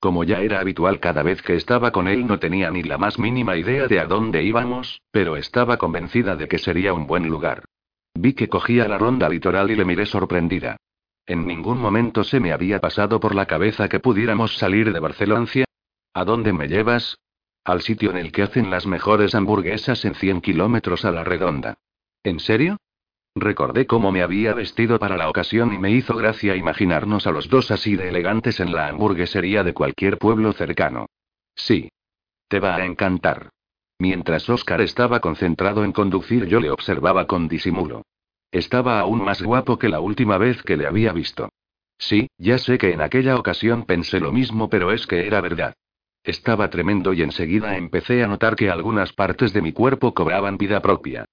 [0.00, 3.20] Como ya era habitual cada vez que estaba con él no tenía ni la más
[3.20, 7.62] mínima idea de a dónde íbamos, pero estaba convencida de que sería un buen lugar.
[8.14, 10.76] Vi que cogía la ronda litoral y le miré sorprendida.
[11.26, 15.46] En ningún momento se me había pasado por la cabeza que pudiéramos salir de Barcelona.
[16.14, 17.18] ¿A dónde me llevas?
[17.64, 21.78] Al sitio en el que hacen las mejores hamburguesas en 100 kilómetros a la redonda.
[22.22, 22.76] ¿En serio?
[23.34, 27.48] Recordé cómo me había vestido para la ocasión y me hizo gracia imaginarnos a los
[27.50, 31.06] dos así de elegantes en la hamburguesería de cualquier pueblo cercano.
[31.54, 31.90] Sí.
[32.48, 33.50] Te va a encantar.
[33.98, 38.04] Mientras Oscar estaba concentrado en conducir, yo le observaba con disimulo.
[38.56, 41.50] Estaba aún más guapo que la última vez que le había visto.
[41.98, 45.74] Sí, ya sé que en aquella ocasión pensé lo mismo, pero es que era verdad.
[46.24, 50.80] Estaba tremendo y enseguida empecé a notar que algunas partes de mi cuerpo cobraban vida
[50.80, 51.26] propia.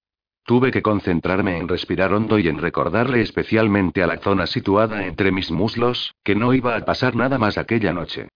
[0.44, 5.32] Tuve que concentrarme en respirar hondo y en recordarle especialmente a la zona situada entre
[5.32, 8.28] mis muslos, que no iba a pasar nada más aquella noche.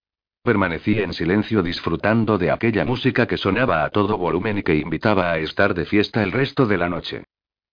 [0.43, 5.31] Permanecí en silencio disfrutando de aquella música que sonaba a todo volumen y que invitaba
[5.31, 7.25] a estar de fiesta el resto de la noche.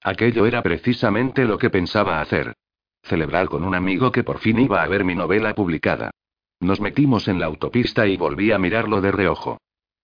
[0.05, 2.53] Aquello era precisamente lo que pensaba hacer.
[3.01, 6.11] Celebrar con un amigo que por fin iba a ver mi novela publicada.
[6.59, 9.57] Nos metimos en la autopista y volví a mirarlo de reojo.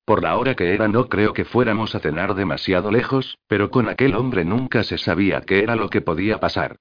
[0.04, 3.90] Por la hora que era no creo que fuéramos a cenar demasiado lejos, pero con
[3.90, 6.78] aquel hombre nunca se sabía qué era lo que podía pasar.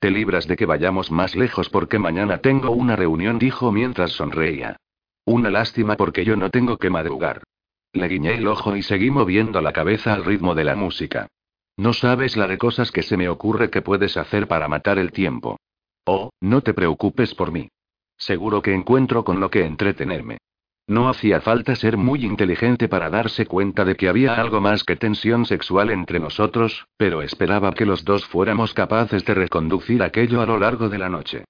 [0.00, 4.78] Te libras de que vayamos más lejos porque mañana tengo una reunión, dijo mientras sonreía.
[5.24, 7.44] Una lástima porque yo no tengo que madrugar.
[7.92, 11.28] Le guiñé el ojo y seguí moviendo la cabeza al ritmo de la música.
[11.76, 15.10] No sabes la de cosas que se me ocurre que puedes hacer para matar el
[15.12, 15.58] tiempo.
[16.06, 17.68] Oh, no te preocupes por mí.
[18.16, 20.38] Seguro que encuentro con lo que entretenerme.
[20.86, 24.96] No hacía falta ser muy inteligente para darse cuenta de que había algo más que
[24.96, 30.46] tensión sexual entre nosotros, pero esperaba que los dos fuéramos capaces de reconducir aquello a
[30.46, 31.44] lo largo de la noche.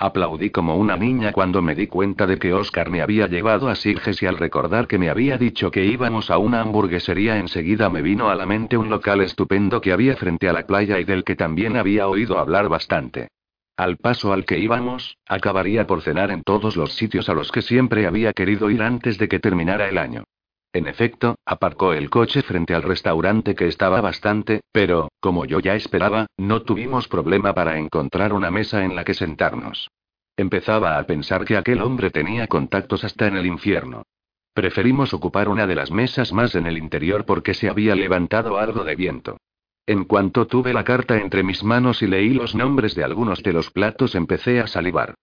[0.00, 3.74] Aplaudí como una niña cuando me di cuenta de que Oscar me había llevado a
[3.74, 8.00] Sirges y al recordar que me había dicho que íbamos a una hamburguesería enseguida me
[8.00, 11.24] vino a la mente un local estupendo que había frente a la playa y del
[11.24, 13.26] que también había oído hablar bastante.
[13.76, 17.62] Al paso al que íbamos, acabaría por cenar en todos los sitios a los que
[17.62, 20.22] siempre había querido ir antes de que terminara el año.
[20.72, 25.74] En efecto, aparcó el coche frente al restaurante que estaba bastante, pero, como yo ya
[25.74, 29.90] esperaba, no tuvimos problema para encontrar una mesa en la que sentarnos.
[30.36, 34.02] Empezaba a pensar que aquel hombre tenía contactos hasta en el infierno.
[34.52, 38.84] Preferimos ocupar una de las mesas más en el interior porque se había levantado algo
[38.84, 39.38] de viento.
[39.86, 43.54] En cuanto tuve la carta entre mis manos y leí los nombres de algunos de
[43.54, 45.14] los platos empecé a salivar.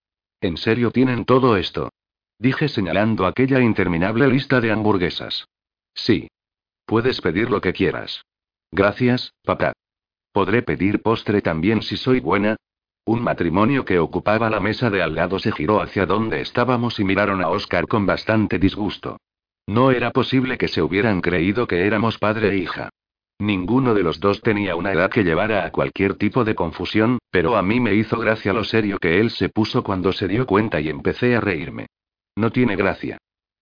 [0.41, 1.91] ¿En serio tienen todo esto?
[2.37, 5.47] Dije señalando aquella interminable lista de hamburguesas.
[5.93, 6.27] Sí.
[6.85, 8.23] Puedes pedir lo que quieras.
[8.71, 9.73] Gracias, papá.
[10.31, 12.57] ¿Podré pedir postre también si soy buena?
[13.05, 17.03] Un matrimonio que ocupaba la mesa de al lado se giró hacia donde estábamos y
[17.03, 19.17] miraron a Oscar con bastante disgusto.
[19.67, 22.89] No era posible que se hubieran creído que éramos padre e hija.
[23.39, 27.57] Ninguno de los dos tenía una edad que llevara a cualquier tipo de confusión, pero
[27.57, 30.79] a mí me hizo gracia lo serio que él se puso cuando se dio cuenta
[30.79, 31.87] y empecé a reírme.
[32.35, 33.17] No tiene gracia.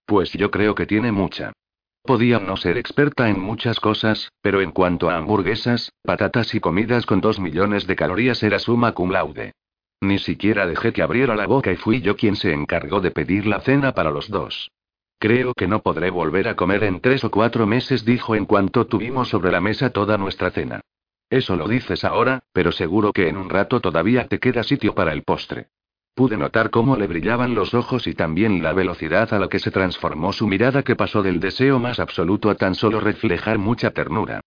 [0.05, 1.53] Pues yo creo que tiene mucha.
[2.01, 7.05] Podía no ser experta en muchas cosas, pero en cuanto a hamburguesas, patatas y comidas
[7.05, 9.53] con dos millones de calorías era suma cum laude.
[10.01, 13.45] Ni siquiera dejé que abriera la boca y fui yo quien se encargó de pedir
[13.45, 14.69] la cena para los dos.
[15.17, 18.87] Creo que no podré volver a comer en tres o cuatro meses, dijo en cuanto
[18.87, 20.81] tuvimos sobre la mesa toda nuestra cena.
[21.29, 25.13] Eso lo dices ahora, pero seguro que en un rato todavía te queda sitio para
[25.13, 25.67] el postre.
[26.15, 29.71] Pude notar cómo le brillaban los ojos y también la velocidad a la que se
[29.71, 34.41] transformó su mirada que pasó del deseo más absoluto a tan solo reflejar mucha ternura.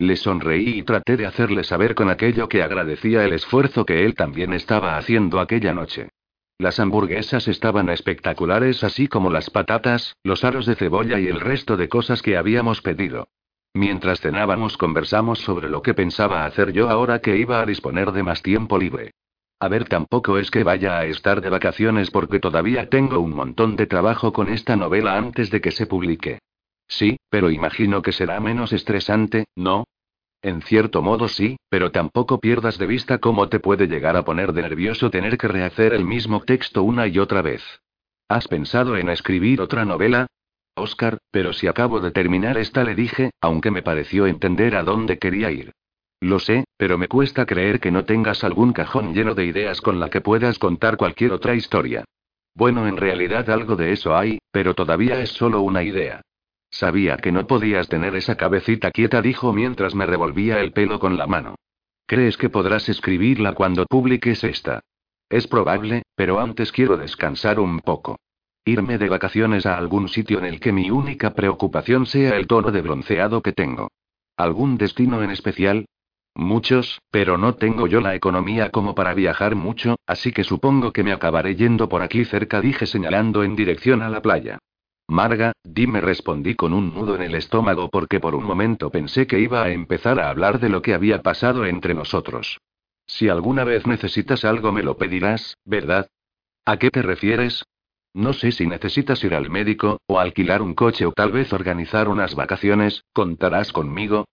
[0.00, 4.16] Le sonreí y traté de hacerle saber con aquello que agradecía el esfuerzo que él
[4.16, 6.08] también estaba haciendo aquella noche.
[6.58, 11.76] Las hamburguesas estaban espectaculares así como las patatas, los aros de cebolla y el resto
[11.76, 13.28] de cosas que habíamos pedido.
[13.74, 18.24] Mientras cenábamos conversamos sobre lo que pensaba hacer yo ahora que iba a disponer de
[18.24, 19.12] más tiempo libre.
[19.62, 23.76] A ver, tampoco es que vaya a estar de vacaciones porque todavía tengo un montón
[23.76, 26.40] de trabajo con esta novela antes de que se publique.
[26.88, 29.84] Sí, pero imagino que será menos estresante, ¿no?
[30.42, 34.52] En cierto modo sí, pero tampoco pierdas de vista cómo te puede llegar a poner
[34.52, 37.62] de nervioso tener que rehacer el mismo texto una y otra vez.
[38.26, 40.26] ¿Has pensado en escribir otra novela?
[40.74, 45.18] Oscar, pero si acabo de terminar esta le dije, aunque me pareció entender a dónde
[45.18, 45.72] quería ir.
[46.22, 49.98] Lo sé, pero me cuesta creer que no tengas algún cajón lleno de ideas con
[49.98, 52.04] la que puedas contar cualquier otra historia.
[52.54, 56.20] Bueno, en realidad algo de eso hay, pero todavía es solo una idea.
[56.70, 61.18] Sabía que no podías tener esa cabecita quieta, dijo mientras me revolvía el pelo con
[61.18, 61.56] la mano.
[62.06, 64.78] ¿Crees que podrás escribirla cuando publiques esta?
[65.28, 68.20] Es probable, pero antes quiero descansar un poco.
[68.64, 72.70] Irme de vacaciones a algún sitio en el que mi única preocupación sea el tono
[72.70, 73.88] de bronceado que tengo.
[74.36, 75.86] ¿Algún destino en especial?
[76.34, 81.02] Muchos, pero no tengo yo la economía como para viajar mucho, así que supongo que
[81.02, 84.58] me acabaré yendo por aquí cerca, dije señalando en dirección a la playa.
[85.08, 89.40] Marga, dime, respondí con un nudo en el estómago porque por un momento pensé que
[89.40, 92.58] iba a empezar a hablar de lo que había pasado entre nosotros.
[93.06, 96.08] Si alguna vez necesitas algo me lo pedirás, ¿verdad?
[96.64, 97.64] ¿A qué te refieres?
[98.14, 102.08] No sé si necesitas ir al médico, o alquilar un coche o tal vez organizar
[102.08, 104.24] unas vacaciones, ¿contarás conmigo?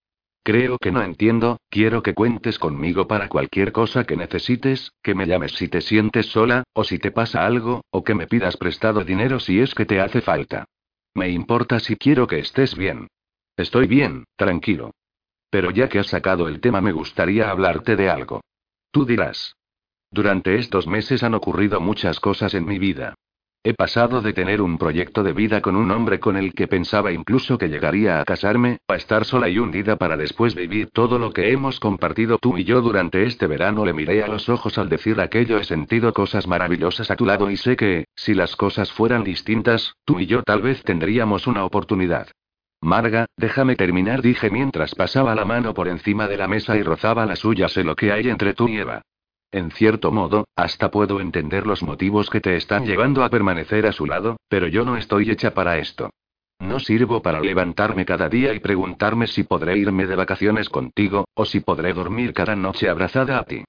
[0.43, 5.27] Creo que no entiendo, quiero que cuentes conmigo para cualquier cosa que necesites, que me
[5.27, 9.03] llames si te sientes sola, o si te pasa algo, o que me pidas prestado
[9.03, 10.65] dinero si es que te hace falta.
[11.13, 13.07] Me importa si quiero que estés bien.
[13.57, 14.91] Estoy bien, tranquilo.
[15.49, 18.41] Pero ya que has sacado el tema me gustaría hablarte de algo.
[18.91, 19.55] Tú dirás.
[20.11, 23.15] Durante estos meses han ocurrido muchas cosas en mi vida.
[23.61, 27.11] He pasado de tener un proyecto de vida con un hombre con el que pensaba
[27.11, 31.33] incluso que llegaría a casarme, a estar sola y hundida para después vivir todo lo
[31.33, 33.83] que hemos compartido tú y yo durante este verano.
[33.83, 35.57] Le miré a los ojos al decir aquello.
[35.57, 39.93] He sentido cosas maravillosas a tu lado y sé que, si las cosas fueran distintas,
[40.05, 42.29] tú y yo tal vez tendríamos una oportunidad.
[42.79, 47.25] Marga, déjame terminar, dije mientras pasaba la mano por encima de la mesa y rozaba
[47.25, 47.67] la suya.
[47.67, 49.01] Sé lo que hay entre tú y Eva.
[49.51, 53.91] En cierto modo, hasta puedo entender los motivos que te están llevando a permanecer a
[53.91, 56.11] su lado, pero yo no estoy hecha para esto.
[56.59, 61.45] No sirvo para levantarme cada día y preguntarme si podré irme de vacaciones contigo, o
[61.45, 63.63] si podré dormir cada noche abrazada a ti.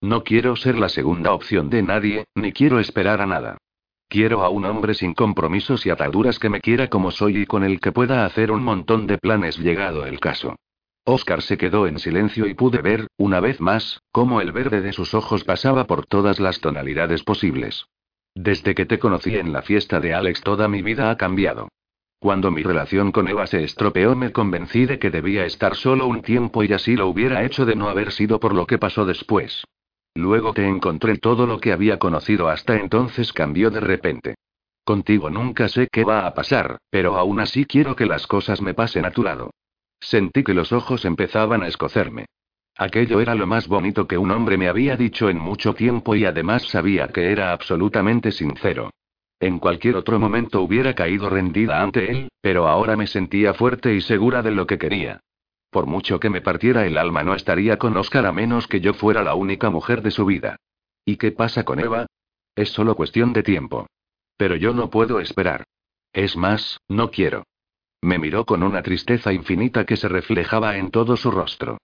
[0.00, 3.58] No quiero ser la segunda opción de nadie, ni quiero esperar a nada.
[4.08, 7.64] Quiero a un hombre sin compromisos y ataduras que me quiera como soy y con
[7.64, 10.56] el que pueda hacer un montón de planes llegado el caso.
[11.08, 14.92] Oscar se quedó en silencio y pude ver, una vez más, cómo el verde de
[14.92, 17.86] sus ojos pasaba por todas las tonalidades posibles.
[18.34, 21.68] Desde que te conocí en la fiesta de Alex toda mi vida ha cambiado.
[22.18, 26.22] Cuando mi relación con Eva se estropeó me convencí de que debía estar solo un
[26.22, 29.64] tiempo y así lo hubiera hecho de no haber sido por lo que pasó después.
[30.16, 34.34] Luego te encontré todo lo que había conocido hasta entonces cambió de repente.
[34.82, 38.74] Contigo nunca sé qué va a pasar, pero aún así quiero que las cosas me
[38.74, 39.50] pasen a tu lado.
[40.00, 42.26] Sentí que los ojos empezaban a escocerme.
[42.76, 46.26] Aquello era lo más bonito que un hombre me había dicho en mucho tiempo y
[46.26, 48.90] además sabía que era absolutamente sincero.
[49.40, 54.00] En cualquier otro momento hubiera caído rendida ante él, pero ahora me sentía fuerte y
[54.00, 55.20] segura de lo que quería.
[55.70, 58.94] Por mucho que me partiera el alma no estaría con Oscar a menos que yo
[58.94, 60.56] fuera la única mujer de su vida.
[61.04, 62.06] ¿Y qué pasa con Eva?
[62.54, 63.86] Es solo cuestión de tiempo.
[64.36, 65.64] Pero yo no puedo esperar.
[66.12, 67.44] Es más, no quiero.
[68.02, 71.78] Me miró con una tristeza infinita que se reflejaba en todo su rostro.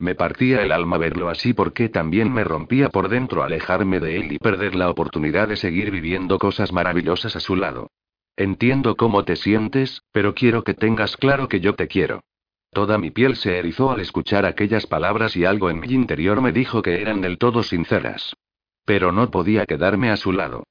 [0.00, 4.32] Me partía el alma verlo así porque también me rompía por dentro alejarme de él
[4.32, 7.90] y perder la oportunidad de seguir viviendo cosas maravillosas a su lado.
[8.36, 12.22] Entiendo cómo te sientes, pero quiero que tengas claro que yo te quiero.
[12.70, 16.52] Toda mi piel se erizó al escuchar aquellas palabras y algo en mi interior me
[16.52, 18.36] dijo que eran del todo sinceras.
[18.84, 20.62] Pero no podía quedarme a su lado.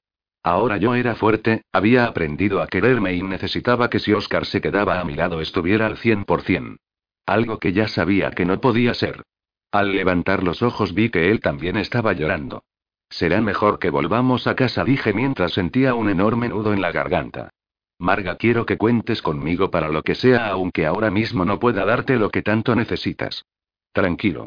[0.48, 4.98] Ahora yo era fuerte, había aprendido a quererme y necesitaba que si Oscar se quedaba
[4.98, 6.78] a mi lado estuviera al 100%.
[7.26, 9.24] Algo que ya sabía que no podía ser.
[9.72, 12.62] Al levantar los ojos vi que él también estaba llorando.
[13.10, 17.50] Será mejor que volvamos a casa, dije mientras sentía un enorme nudo en la garganta.
[17.98, 22.16] Marga, quiero que cuentes conmigo para lo que sea, aunque ahora mismo no pueda darte
[22.16, 23.44] lo que tanto necesitas.
[23.92, 24.46] Tranquilo.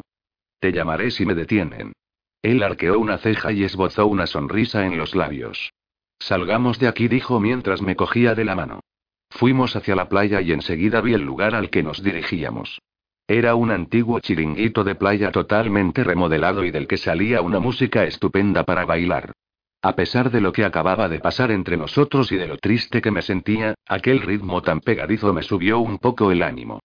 [0.58, 1.92] Te llamaré si me detienen.
[2.42, 5.72] Él arqueó una ceja y esbozó una sonrisa en los labios.
[6.26, 8.78] Salgamos de aquí, dijo mientras me cogía de la mano.
[9.28, 12.80] Fuimos hacia la playa y enseguida vi el lugar al que nos dirigíamos.
[13.26, 18.62] Era un antiguo chiringuito de playa totalmente remodelado y del que salía una música estupenda
[18.62, 19.32] para bailar.
[19.82, 23.10] A pesar de lo que acababa de pasar entre nosotros y de lo triste que
[23.10, 26.78] me sentía, aquel ritmo tan pegadizo me subió un poco el ánimo.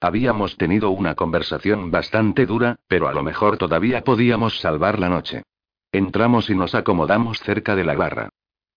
[0.00, 5.42] Habíamos tenido una conversación bastante dura, pero a lo mejor todavía podíamos salvar la noche.
[5.90, 8.28] Entramos y nos acomodamos cerca de la barra.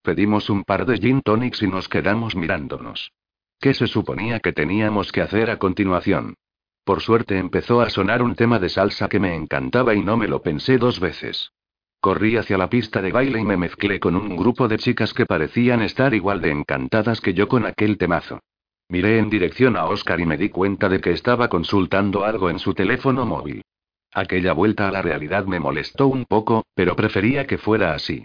[0.08, 3.12] Pedimos un par de gin tonics y nos quedamos mirándonos.
[3.60, 6.36] ¿Qué se suponía que teníamos que hacer a continuación?
[6.86, 10.30] Por suerte empezó a sonar un tema de salsa que me encantaba y no me
[10.30, 11.52] lo pensé dos veces.
[12.00, 15.26] Corrí hacia la pista de baile y me mezclé con un grupo de chicas que
[15.26, 18.40] parecían estar igual de encantadas que yo con aquel temazo.
[18.88, 22.60] Miré en dirección a Oscar y me di cuenta de que estaba consultando algo en
[22.60, 23.62] su teléfono móvil.
[24.14, 28.24] Aquella vuelta a la realidad me molestó un poco, pero prefería que fuera así.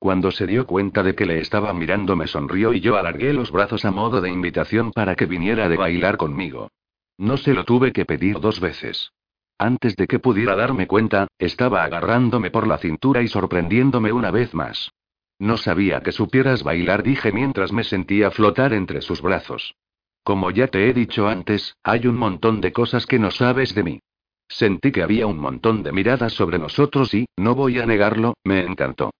[0.00, 3.52] Cuando se dio cuenta de que le estaba mirando me sonrió y yo alargué los
[3.52, 6.70] brazos a modo de invitación para que viniera de bailar conmigo.
[7.18, 9.12] No se lo tuve que pedir dos veces.
[9.58, 14.54] Antes de que pudiera darme cuenta, estaba agarrándome por la cintura y sorprendiéndome una vez
[14.54, 14.90] más.
[15.38, 19.74] No sabía que supieras bailar, dije mientras me sentía flotar entre sus brazos.
[20.22, 23.82] Como ya te he dicho antes, hay un montón de cosas que no sabes de
[23.82, 24.00] mí.
[24.48, 28.60] Sentí que había un montón de miradas sobre nosotros y, no voy a negarlo, me
[28.60, 29.10] encantó.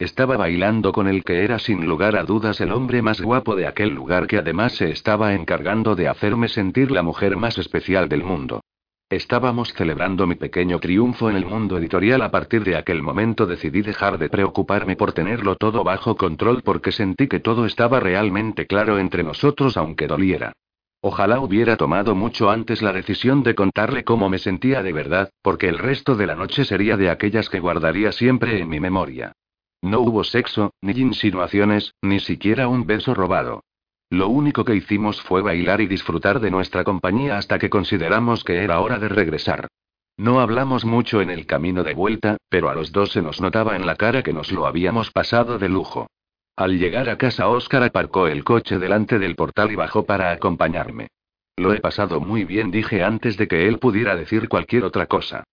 [0.00, 3.66] Estaba bailando con el que era sin lugar a dudas el hombre más guapo de
[3.66, 8.24] aquel lugar que además se estaba encargando de hacerme sentir la mujer más especial del
[8.24, 8.62] mundo.
[9.10, 12.22] Estábamos celebrando mi pequeño triunfo en el mundo editorial.
[12.22, 16.92] A partir de aquel momento decidí dejar de preocuparme por tenerlo todo bajo control porque
[16.92, 20.54] sentí que todo estaba realmente claro entre nosotros aunque doliera.
[21.02, 25.68] Ojalá hubiera tomado mucho antes la decisión de contarle cómo me sentía de verdad, porque
[25.68, 29.34] el resto de la noche sería de aquellas que guardaría siempre en mi memoria.
[29.82, 33.64] No hubo sexo, ni insinuaciones, ni siquiera un beso robado.
[34.10, 38.62] Lo único que hicimos fue bailar y disfrutar de nuestra compañía hasta que consideramos que
[38.64, 39.68] era hora de regresar.
[40.16, 43.76] No hablamos mucho en el camino de vuelta, pero a los dos se nos notaba
[43.76, 46.08] en la cara que nos lo habíamos pasado de lujo.
[46.56, 51.08] Al llegar a casa Oscar aparcó el coche delante del portal y bajó para acompañarme.
[51.56, 55.44] Lo he pasado muy bien, dije antes de que él pudiera decir cualquier otra cosa.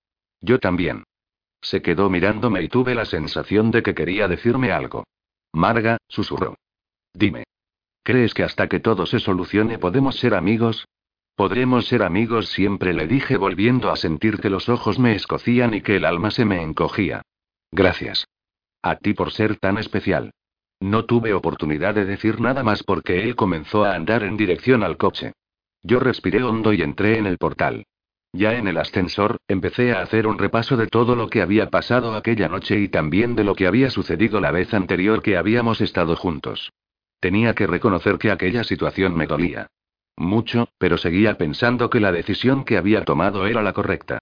[0.41, 1.03] Yo también.
[1.61, 5.03] Se quedó mirándome y tuve la sensación de que quería decirme algo.
[5.53, 6.55] Marga, susurró.
[7.13, 7.43] Dime.
[8.03, 10.87] ¿Crees que hasta que todo se solucione podemos ser amigos?
[11.35, 15.81] Podremos ser amigos siempre, le dije volviendo a sentir que los ojos me escocían y
[15.81, 17.21] que el alma se me encogía.
[17.71, 18.27] Gracias.
[18.81, 20.31] A ti por ser tan especial.
[20.79, 24.97] No tuve oportunidad de decir nada más porque él comenzó a andar en dirección al
[24.97, 25.33] coche.
[25.83, 27.85] Yo respiré hondo y entré en el portal.
[28.33, 32.15] Ya en el ascensor, empecé a hacer un repaso de todo lo que había pasado
[32.15, 36.15] aquella noche y también de lo que había sucedido la vez anterior que habíamos estado
[36.15, 36.71] juntos.
[37.19, 39.67] Tenía que reconocer que aquella situación me dolía.
[40.17, 44.19] Mucho, pero seguía pensando que la decisión que había tomado era la correcta.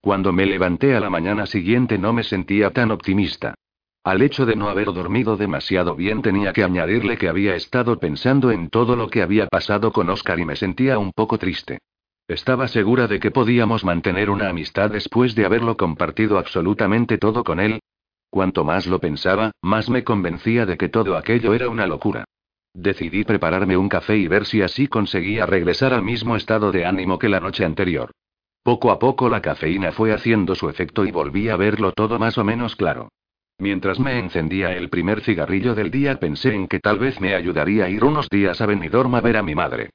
[0.00, 3.54] Cuando me levanté a la mañana siguiente no me sentía tan optimista.
[4.04, 8.50] Al hecho de no haber dormido demasiado bien tenía que añadirle que había estado pensando
[8.50, 11.78] en todo lo que había pasado con Oscar y me sentía un poco triste.
[12.28, 17.58] Estaba segura de que podíamos mantener una amistad después de haberlo compartido absolutamente todo con
[17.58, 17.80] él.
[18.28, 22.24] Cuanto más lo pensaba, más me convencía de que todo aquello era una locura.
[22.74, 27.18] Decidí prepararme un café y ver si así conseguía regresar al mismo estado de ánimo
[27.18, 28.10] que la noche anterior.
[28.62, 32.36] Poco a poco la cafeína fue haciendo su efecto y volví a verlo todo más
[32.36, 33.08] o menos claro.
[33.58, 37.86] Mientras me encendía el primer cigarrillo del día pensé en que tal vez me ayudaría
[37.86, 39.88] a ir unos días a Benidorm a ver a mi madre.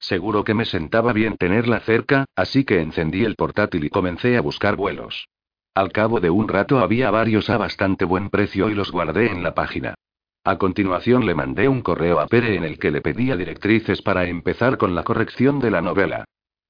[0.00, 4.40] Seguro que me sentaba bien tenerla cerca, así que encendí el portátil y comencé a
[4.40, 5.28] buscar vuelos.
[5.74, 9.42] Al cabo de un rato había varios a bastante buen precio y los guardé en
[9.42, 9.94] la página.
[10.44, 14.26] A continuación le mandé un correo a Pere en el que le pedía directrices para
[14.26, 16.24] empezar con la corrección de la novela.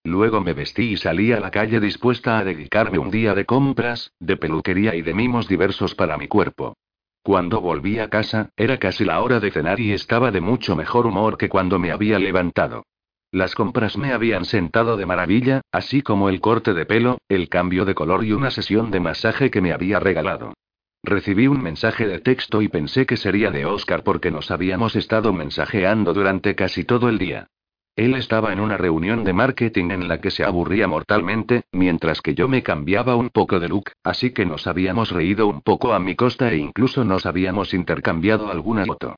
[0.04, 4.12] Luego me vestí y salí a la calle dispuesta a dedicarme un día de compras,
[4.18, 6.76] de peluquería y de mimos diversos para mi cuerpo.
[7.22, 11.06] Cuando volví a casa, era casi la hora de cenar y estaba de mucho mejor
[11.06, 12.84] humor que cuando me había levantado.
[13.30, 17.84] Las compras me habían sentado de maravilla, así como el corte de pelo, el cambio
[17.84, 20.54] de color y una sesión de masaje que me había regalado.
[21.02, 25.34] Recibí un mensaje de texto y pensé que sería de Oscar porque nos habíamos estado
[25.34, 27.48] mensajeando durante casi todo el día.
[27.96, 32.34] Él estaba en una reunión de marketing en la que se aburría mortalmente, mientras que
[32.34, 35.98] yo me cambiaba un poco de look, así que nos habíamos reído un poco a
[35.98, 39.16] mi costa e incluso nos habíamos intercambiado alguna foto.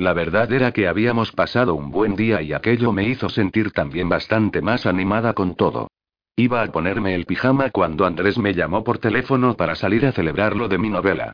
[0.00, 4.08] La verdad era que habíamos pasado un buen día y aquello me hizo sentir también
[4.08, 5.90] bastante más animada con todo.
[6.36, 10.56] Iba a ponerme el pijama cuando Andrés me llamó por teléfono para salir a celebrar
[10.56, 11.32] lo de mi novela.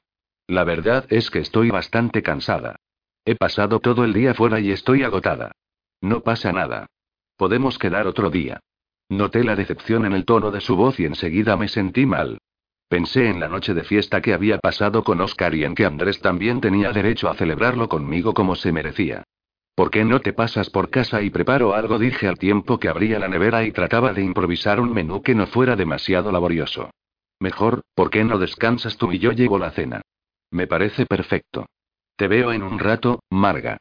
[0.48, 2.74] La verdad es que estoy bastante cansada.
[3.24, 5.52] He pasado todo el día fuera y estoy agotada.
[6.00, 6.86] No pasa nada.
[7.36, 8.58] Podemos quedar otro día.
[9.08, 12.38] Noté la decepción en el tono de su voz y enseguida me sentí mal.
[12.88, 16.20] Pensé en la noche de fiesta que había pasado con Oscar y en que Andrés
[16.20, 19.24] también tenía derecho a celebrarlo conmigo como se merecía.
[19.74, 21.98] ¿Por qué no te pasas por casa y preparo algo?
[21.98, 25.46] Dije al tiempo que abría la nevera y trataba de improvisar un menú que no
[25.48, 26.90] fuera demasiado laborioso.
[27.40, 30.00] Mejor, ¿por qué no descansas tú y yo llevo la cena?
[30.52, 31.66] Me parece perfecto.
[32.16, 33.78] Te veo en un rato, Marga.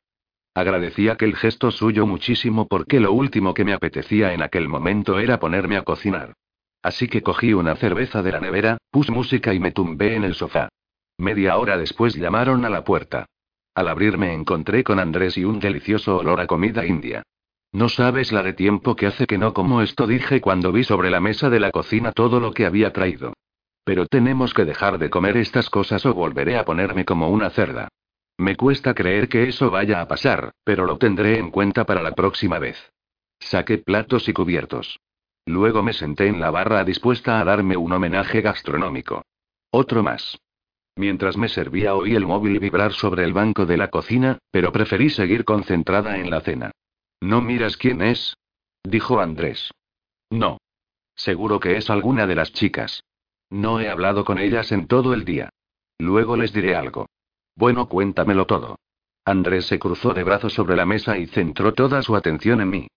[0.56, 5.39] Agradecí aquel gesto suyo muchísimo porque lo último que me apetecía en aquel momento era
[5.39, 6.34] ponerme a cocinar.
[6.86, 10.36] Así que cogí una cerveza de la nevera, puse música y me tumbé en el
[10.36, 10.69] sofá.
[11.17, 13.25] Media hora después llamaron a la puerta.
[13.73, 17.23] Al abrirme encontré con Andrés y un delicioso olor a comida india.
[17.71, 21.09] No sabes la de tiempo que hace que no como esto, dije cuando vi sobre
[21.09, 23.33] la mesa de la cocina todo lo que había traído.
[23.83, 27.88] Pero tenemos que dejar de comer estas cosas o volveré a ponerme como una cerda.
[28.38, 32.11] Me cuesta creer que eso vaya a pasar, pero lo tendré en cuenta para la
[32.11, 32.77] próxima vez.
[33.39, 34.99] Saqué platos y cubiertos.
[35.46, 39.24] Luego me senté en la barra dispuesta a darme un homenaje gastronómico.
[39.72, 40.39] Otro más.
[40.96, 45.10] Mientras me servía oí el móvil vibrar sobre el banco de la cocina, pero preferí
[45.10, 46.72] seguir concentrada en la cena.
[47.22, 48.36] ¿No miras quién es?
[48.84, 49.72] dijo Andrés.
[50.30, 50.58] No.
[51.16, 53.04] Seguro que es alguna de las chicas.
[53.50, 55.50] No he hablado con ellas en todo el día.
[56.00, 57.08] Luego les diré algo.
[57.56, 58.78] Bueno, cuéntamelo todo.
[59.24, 62.88] Andrés se cruzó de brazos sobre la mesa y centró toda su atención en mí.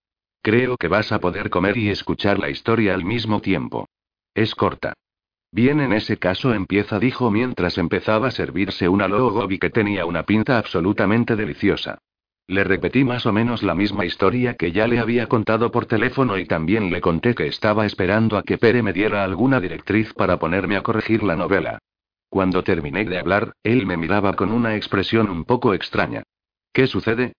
[0.43, 3.89] Creo que vas a poder comer y escuchar la historia al mismo tiempo.
[4.35, 4.95] Es corta.
[5.51, 10.25] Bien, en ese caso empieza, dijo mientras empezaba a servirse una logobi que tenía una
[10.25, 11.99] pinta absolutamente deliciosa.
[12.47, 16.39] Le repetí más o menos la misma historia que ya le había contado por teléfono
[16.39, 20.39] y también le conté que estaba esperando a que Pere me diera alguna directriz para
[20.39, 21.79] ponerme a corregir la novela.
[22.31, 26.23] Cuando terminé de hablar, él me miraba con una expresión un poco extraña.
[26.73, 27.33] ¿Qué sucede?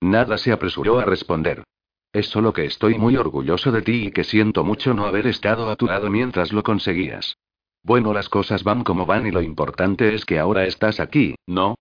[0.00, 1.64] Nada se apresuró a responder.
[2.12, 5.70] Es solo que estoy muy orgulloso de ti y que siento mucho no haber estado
[5.70, 7.36] a tu lado mientras lo conseguías.
[7.82, 11.76] Bueno, las cosas van como van y lo importante es que ahora estás aquí, ¿no?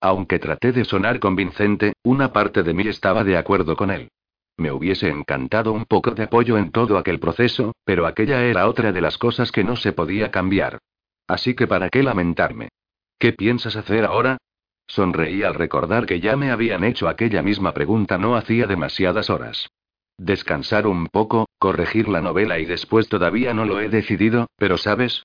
[0.00, 4.08] Aunque traté de sonar convincente, una parte de mí estaba de acuerdo con él.
[4.58, 8.92] Me hubiese encantado un poco de apoyo en todo aquel proceso, pero aquella era otra
[8.92, 10.78] de las cosas que no se podía cambiar.
[11.26, 12.70] Así que ¿para qué lamentarme?
[13.18, 14.38] ¿Qué piensas hacer ahora?
[14.86, 19.68] Sonreí al recordar que ya me habían hecho aquella misma pregunta no hacía demasiadas horas.
[20.18, 25.24] Descansar un poco, corregir la novela y después todavía no lo he decidido, pero ¿sabes?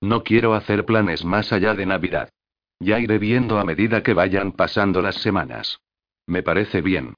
[0.00, 2.28] No quiero hacer planes más allá de Navidad.
[2.78, 5.80] Ya iré viendo a medida que vayan pasando las semanas.
[6.26, 7.14] Me parece bien.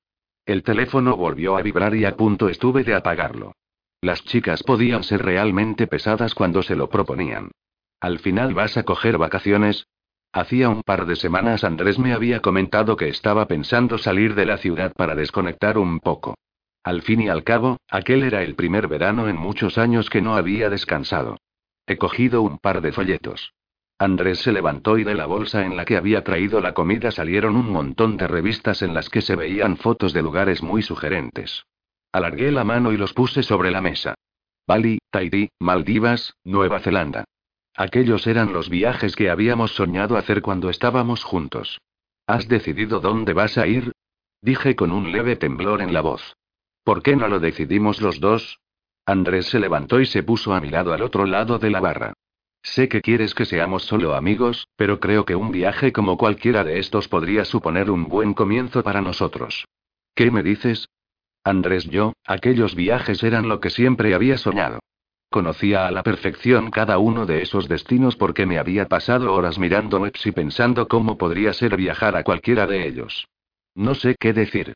[0.47, 3.53] El teléfono volvió a vibrar y a punto estuve de apagarlo.
[4.01, 7.51] Las chicas podían ser realmente pesadas cuando se lo proponían.
[8.01, 9.89] ¿Al final vas a coger vacaciones?
[10.33, 14.59] Hacía un par de semanas Andrés me había comentado que estaba pensando salir de la
[14.59, 16.35] ciudad para desconectar un poco.
[16.85, 20.37] Al fin y al cabo, aquel era el primer verano en muchos años que no
[20.37, 21.39] había descansado.
[21.87, 23.53] He cogido un par de folletos.
[23.99, 27.57] Andrés se levantó y de la bolsa en la que había traído la comida salieron
[27.57, 31.65] un montón de revistas en las que se veían fotos de lugares muy sugerentes.
[32.13, 34.15] Alargué la mano y los puse sobre la mesa.
[34.67, 37.25] Bali, Tahití, Maldivas, Nueva Zelanda.
[37.79, 41.81] Aquellos eran los viajes que habíamos soñado hacer cuando estábamos juntos.
[42.27, 43.93] ¿Has decidido dónde vas a ir?
[44.43, 46.35] Dije con un leve temblor en la voz.
[46.83, 48.59] ¿Por qué no lo decidimos los dos?
[49.07, 52.15] Andrés se levantó y se puso a mi lado al otro lado de la barra.
[52.65, 56.81] Sé que quieres que seamos solo amigos, pero creo que un viaje como cualquiera de
[56.81, 59.69] estos podría suponer un buen comienzo para nosotros.
[60.17, 60.89] ¿Qué me dices?
[61.45, 64.81] Andrés yo, aquellos viajes eran lo que siempre había soñado.
[65.31, 70.01] Conocía a la perfección cada uno de esos destinos porque me había pasado horas mirando
[70.01, 73.29] webs y pensando cómo podría ser viajar a cualquiera de ellos.
[73.75, 74.73] No sé qué decir.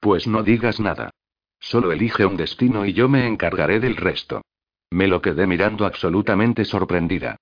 [0.00, 1.10] Pues no digas nada.
[1.58, 4.42] Solo elige un destino y yo me encargaré del resto.
[4.90, 7.36] Me lo quedé mirando absolutamente sorprendida.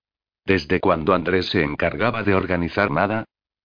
[0.44, 3.24] ¿Desde cuando Andrés se encargaba de organizar nada?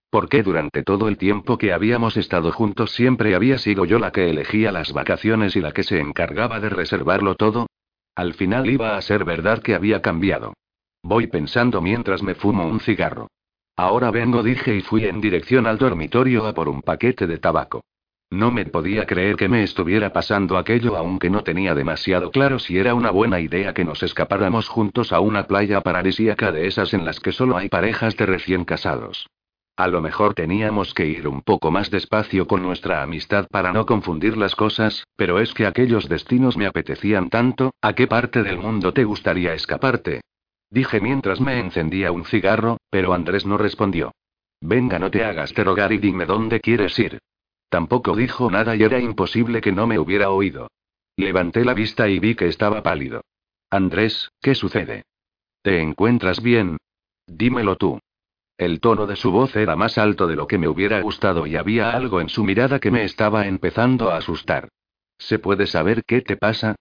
[0.10, 4.12] ¿Por qué durante todo el tiempo que habíamos estado juntos siempre había sido yo la
[4.12, 7.68] que elegía las vacaciones y la que se encargaba de reservarlo todo?
[8.18, 10.54] Al final iba a ser verdad que había cambiado.
[11.04, 13.28] Voy pensando mientras me fumo un cigarro.
[13.76, 17.82] Ahora vengo, dije y fui en dirección al dormitorio a por un paquete de tabaco.
[18.32, 22.80] No me podía creer que me estuviera pasando aquello aunque no tenía demasiado claro si
[22.80, 27.06] era una buena idea que nos escapáramos juntos a una playa paradisíaca de esas en
[27.06, 29.28] las que solo hay parejas de recién casados.
[29.78, 33.86] A lo mejor teníamos que ir un poco más despacio con nuestra amistad para no
[33.86, 38.58] confundir las cosas, pero es que aquellos destinos me apetecían tanto, ¿a qué parte del
[38.58, 40.22] mundo te gustaría escaparte?
[40.72, 44.14] Dije mientras me encendía un cigarro, pero Andrés no respondió.
[44.62, 47.20] Venga, no te hagas te rogar y dime dónde quieres ir.
[47.70, 50.72] Tampoco dijo nada y era imposible que no me hubiera oído.
[51.18, 53.22] Levanté la vista y vi que estaba pálido.
[53.70, 55.04] Andrés, ¿qué sucede?
[55.62, 56.78] ¿Te encuentras bien?
[57.28, 58.00] Dímelo tú.
[58.58, 61.56] El tono de su voz era más alto de lo que me hubiera gustado y
[61.56, 64.70] había algo en su mirada que me estaba empezando a asustar.
[65.20, 66.76] ¿Se puede saber qué te pasa?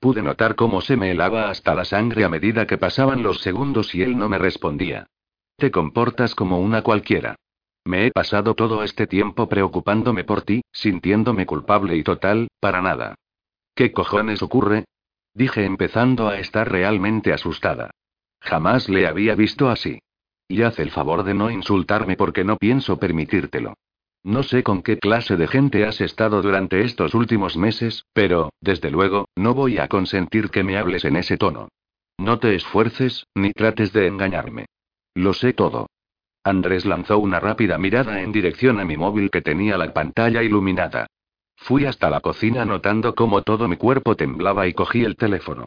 [0.00, 3.94] Pude notar cómo se me helaba hasta la sangre a medida que pasaban los segundos
[3.94, 5.06] y él no me respondía.
[5.56, 7.36] Te comportas como una cualquiera.
[7.84, 13.14] Me he pasado todo este tiempo preocupándome por ti, sintiéndome culpable y total, para nada.
[13.74, 14.84] ¿Qué cojones ocurre?
[15.32, 17.90] Dije empezando a estar realmente asustada.
[18.40, 20.00] Jamás le había visto así.
[20.50, 23.74] Y haz el favor de no insultarme porque no pienso permitírtelo.
[24.24, 28.90] No sé con qué clase de gente has estado durante estos últimos meses, pero, desde
[28.90, 31.68] luego, no voy a consentir que me hables en ese tono.
[32.18, 34.66] No te esfuerces, ni trates de engañarme.
[35.14, 35.86] Lo sé todo.
[36.42, 41.06] Andrés lanzó una rápida mirada en dirección a mi móvil que tenía la pantalla iluminada.
[41.54, 45.66] Fui hasta la cocina notando cómo todo mi cuerpo temblaba y cogí el teléfono.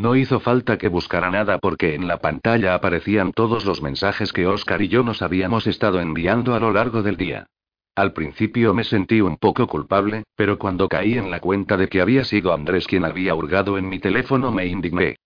[0.00, 4.46] No hizo falta que buscara nada porque en la pantalla aparecían todos los mensajes que
[4.46, 7.48] Oscar y yo nos habíamos estado enviando a lo largo del día.
[7.94, 12.00] Al principio me sentí un poco culpable, pero cuando caí en la cuenta de que
[12.00, 15.16] había sido Andrés quien había hurgado en mi teléfono me indigné.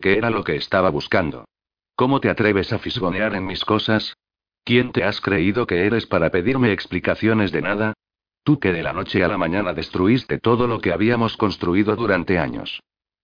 [0.00, 1.44] ¿Qué era lo que estaba buscando?
[1.94, 4.14] ¿Cómo te atreves a fisgonear en mis cosas?
[4.64, 7.92] ¿Quién te has creído que eres para pedirme explicaciones de nada?
[8.44, 12.38] Tú que de la noche a la mañana destruiste todo lo que habíamos construido durante
[12.38, 12.80] años.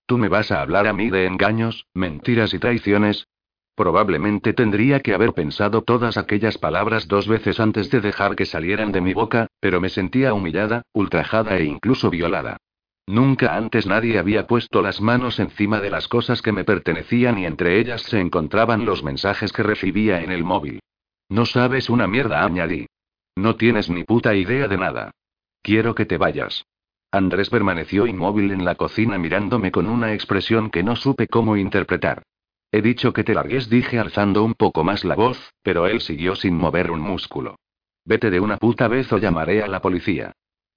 [0.08, 3.28] ¿Tú me vas a hablar a mí de engaños, mentiras y traiciones?
[3.74, 8.90] Probablemente tendría que haber pensado todas aquellas palabras dos veces antes de dejar que salieran
[8.90, 12.56] de mi boca, pero me sentía humillada, ultrajada e incluso violada.
[13.06, 17.44] Nunca antes nadie había puesto las manos encima de las cosas que me pertenecían y
[17.44, 20.80] entre ellas se encontraban los mensajes que recibía en el móvil.
[21.28, 22.86] No sabes una mierda, añadí.
[23.36, 25.10] No tienes ni puta idea de nada.
[25.60, 26.64] Quiero que te vayas.
[27.10, 32.22] Andrés permaneció inmóvil en la cocina mirándome con una expresión que no supe cómo interpretar.
[32.70, 36.36] He dicho que te largues, dije alzando un poco más la voz, pero él siguió
[36.36, 37.56] sin mover un músculo.
[38.04, 40.32] Vete de una puta vez o llamaré a la policía.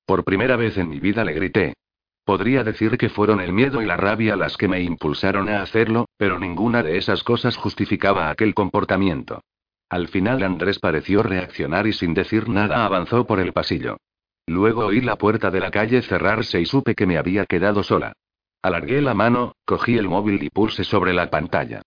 [0.06, 1.74] Por primera vez en mi vida le grité.
[2.24, 6.06] Podría decir que fueron el miedo y la rabia las que me impulsaron a hacerlo,
[6.18, 9.42] pero ninguna de esas cosas justificaba aquel comportamiento.
[9.90, 13.98] Al final Andrés pareció reaccionar y sin decir nada avanzó por el pasillo.
[14.48, 18.14] Luego oí la puerta de la calle cerrarse y supe que me había quedado sola.
[18.62, 21.82] Alargué la mano, cogí el móvil y pulse sobre la pantalla.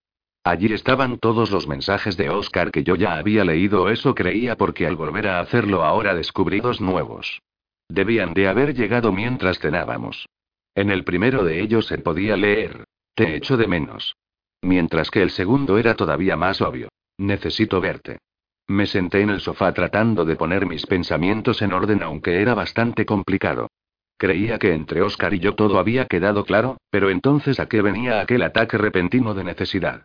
[0.45, 4.87] Allí estaban todos los mensajes de Oscar que yo ya había leído, eso creía porque
[4.87, 7.41] al volver a hacerlo ahora descubrí dos nuevos.
[7.89, 10.27] Debían de haber llegado mientras cenábamos.
[10.75, 12.85] En el primero de ellos se podía leer,
[13.15, 14.17] te echo de menos.
[14.61, 16.89] Mientras que el segundo era todavía más obvio.
[17.17, 18.19] Necesito verte.
[18.67, 23.05] Me senté en el sofá tratando de poner mis pensamientos en orden aunque era bastante
[23.05, 23.69] complicado.
[24.17, 28.21] Creía que entre Oscar y yo todo había quedado claro, pero entonces a qué venía
[28.21, 30.05] aquel ataque repentino de necesidad.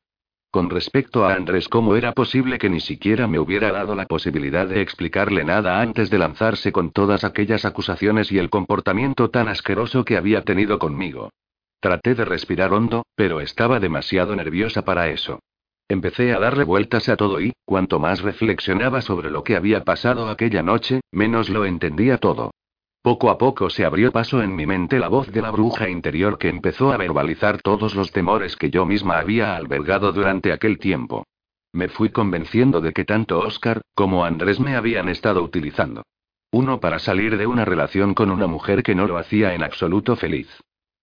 [0.52, 4.68] Con respecto a Andrés, ¿cómo era posible que ni siquiera me hubiera dado la posibilidad
[4.68, 10.04] de explicarle nada antes de lanzarse con todas aquellas acusaciones y el comportamiento tan asqueroso
[10.04, 11.30] que había tenido conmigo?
[11.80, 15.40] Traté de respirar hondo, pero estaba demasiado nerviosa para eso.
[15.92, 20.30] Empecé a darle vueltas a todo y, cuanto más reflexionaba sobre lo que había pasado
[20.30, 22.52] aquella noche, menos lo entendía todo.
[23.02, 26.38] Poco a poco se abrió paso en mi mente la voz de la bruja interior
[26.38, 31.26] que empezó a verbalizar todos los temores que yo misma había albergado durante aquel tiempo.
[31.74, 36.04] Me fui convenciendo de que tanto Oscar como Andrés me habían estado utilizando.
[36.52, 40.16] Uno para salir de una relación con una mujer que no lo hacía en absoluto
[40.16, 40.50] feliz.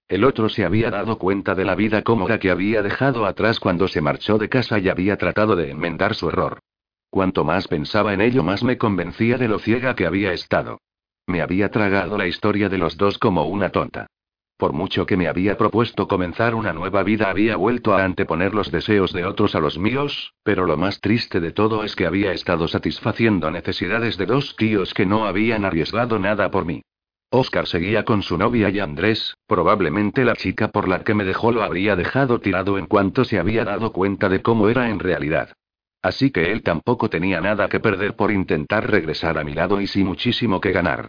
[0.09, 3.89] El otro se había dado cuenta de la vida cómoda que había dejado atrás cuando
[3.89, 6.61] se marchó de casa y había tratado de enmendar su error.
[7.11, 10.79] Cuanto más pensaba en ello, más me convencía de lo ciega que había estado.
[11.27, 14.07] Me había tragado la historia de los dos como una tonta.
[14.57, 18.71] Por mucho que me había propuesto comenzar una nueva vida, había vuelto a anteponer los
[18.71, 22.33] deseos de otros a los míos, pero lo más triste de todo es que había
[22.33, 26.83] estado satisfaciendo necesidades de dos tíos que no habían arriesgado nada por mí.
[27.31, 31.51] Oscar seguía con su novia y Andrés, probablemente la chica por la que me dejó
[31.51, 35.53] lo habría dejado tirado en cuanto se había dado cuenta de cómo era en realidad.
[36.03, 39.89] Así que él tampoco tenía nada que perder por intentar regresar a mi lado y
[39.89, 41.09] sí muchísimo que ganar.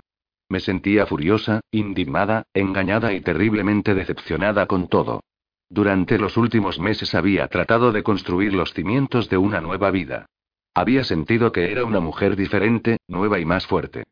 [0.49, 5.21] Me sentía furiosa, indignada, engañada y terriblemente decepcionada con todo.
[5.69, 10.25] Durante los últimos meses había tratado de construir los cimientos de una nueva vida.
[10.73, 14.05] Había sentido que era una mujer diferente, nueva y más fuerte.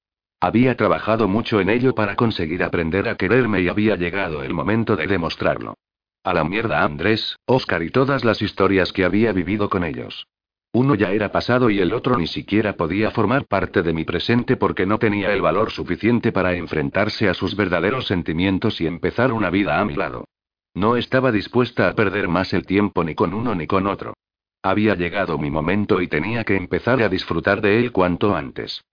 [0.46, 4.96] Había trabajado mucho en ello para conseguir aprender a quererme y había llegado el momento
[4.96, 5.74] de demostrarlo.
[6.24, 10.28] A la mierda Andrés, Oscar y todas las historias que había vivido con ellos.
[10.72, 14.56] Uno ya era pasado y el otro ni siquiera podía formar parte de mi presente
[14.56, 19.50] porque no tenía el valor suficiente para enfrentarse a sus verdaderos sentimientos y empezar una
[19.50, 20.26] vida a mi lado.
[20.76, 24.14] No estaba dispuesta a perder más el tiempo ni con uno ni con otro.
[24.62, 28.84] Había llegado mi momento y tenía que empezar a disfrutar de él cuanto antes.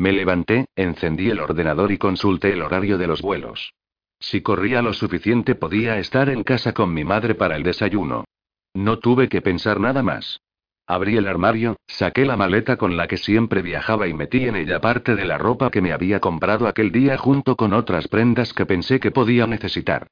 [0.00, 3.74] Me levanté, encendí el ordenador y consulté el horario de los vuelos.
[4.18, 8.24] Si corría lo suficiente podía estar en casa con mi madre para el desayuno.
[8.72, 10.40] No tuve que pensar nada más.
[10.86, 14.80] Abrí el armario, saqué la maleta con la que siempre viajaba y metí en ella
[14.80, 18.64] parte de la ropa que me había comprado aquel día junto con otras prendas que
[18.64, 20.06] pensé que podía necesitar.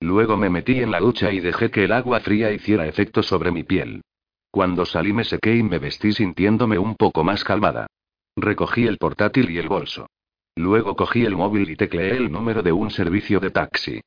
[0.00, 3.52] Luego me metí en la ducha y dejé que el agua fría hiciera efecto sobre
[3.52, 4.00] mi piel.
[4.50, 7.88] Cuando salí me sequé y me vestí sintiéndome un poco más calmada.
[8.36, 10.08] Recogí el portátil y el bolso.
[10.56, 14.00] Luego cogí el móvil y tecleé el número de un servicio de taxi.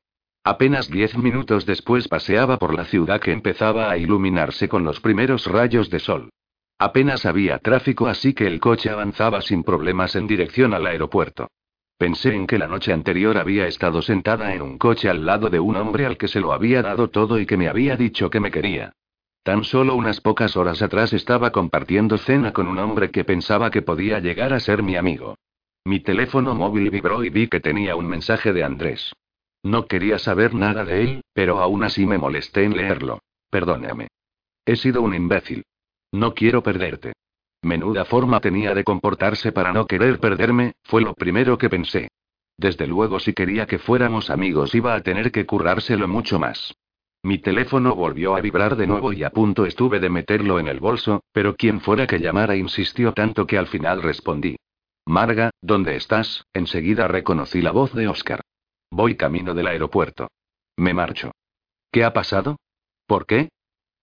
[0.44, 5.46] Apenas diez minutos después paseaba por la ciudad que empezaba a iluminarse con los primeros
[5.46, 6.30] rayos de sol.
[6.78, 11.48] Apenas había tráfico así que el coche avanzaba sin problemas en dirección al aeropuerto.
[11.98, 15.58] Pensé en que la noche anterior había estado sentada en un coche al lado de
[15.58, 18.40] un hombre al que se lo había dado todo y que me había dicho que
[18.40, 18.92] me quería.
[19.42, 23.82] Tan solo unas pocas horas atrás estaba compartiendo cena con un hombre que pensaba que
[23.82, 25.36] podía llegar a ser mi amigo.
[25.84, 29.12] Mi teléfono móvil vibró y vi que tenía un mensaje de Andrés.
[29.62, 33.20] No quería saber nada de él, pero aún así me molesté en leerlo.
[33.50, 34.08] Perdóname.
[34.66, 35.64] He sido un imbécil.
[36.12, 37.12] No quiero perderte.
[37.62, 42.08] Menuda forma tenía de comportarse para no querer perderme, fue lo primero que pensé.
[42.56, 46.74] Desde luego si quería que fuéramos amigos iba a tener que currárselo mucho más.
[47.22, 50.80] Mi teléfono volvió a vibrar de nuevo y a punto estuve de meterlo en el
[50.80, 54.56] bolso, pero quien fuera que llamara insistió tanto que al final respondí.
[55.06, 56.44] Marga, ¿dónde estás?
[56.52, 58.42] Enseguida reconocí la voz de Oscar.
[58.90, 60.28] Voy camino del aeropuerto.
[60.76, 61.32] Me marcho.
[61.90, 62.56] ¿Qué ha pasado?
[63.06, 63.48] ¿Por qué?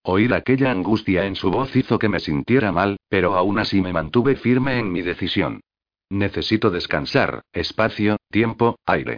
[0.04, 3.94] Oír aquella angustia en su voz hizo que me sintiera mal, pero aún así me
[3.94, 5.62] mantuve firme en mi decisión.
[6.10, 9.18] Necesito descansar, espacio, tiempo, aire.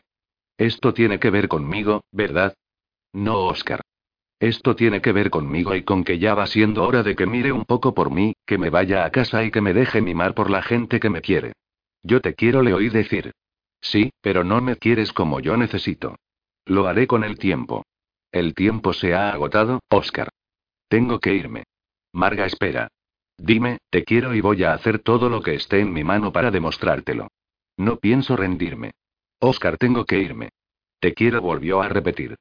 [0.57, 2.53] Esto tiene que ver conmigo, ¿verdad?
[3.17, 3.81] No, Oscar.
[4.39, 7.51] Esto tiene que ver conmigo y con que ya va siendo hora de que mire
[7.51, 10.51] un poco por mí, que me vaya a casa y que me deje mimar por
[10.51, 11.53] la gente que me quiere.
[12.03, 13.31] Yo te quiero, le oí decir.
[13.81, 16.15] Sí, pero no me quieres como yo necesito.
[16.67, 17.87] Lo haré con el tiempo.
[18.31, 20.29] El tiempo se ha agotado, Oscar.
[20.87, 21.63] Tengo que irme.
[22.13, 22.87] Marga, espera.
[23.35, 26.51] Dime, te quiero y voy a hacer todo lo que esté en mi mano para
[26.51, 27.29] demostrártelo.
[27.77, 28.91] No pienso rendirme.
[29.39, 30.49] Oscar, tengo que irme.
[30.99, 32.35] Te quiero, volvió a repetir.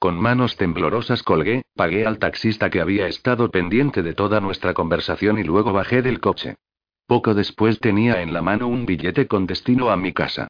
[0.00, 5.38] Con manos temblorosas colgué, pagué al taxista que había estado pendiente de toda nuestra conversación
[5.38, 6.56] y luego bajé del coche.
[7.06, 10.48] Poco después tenía en la mano un billete con destino a mi casa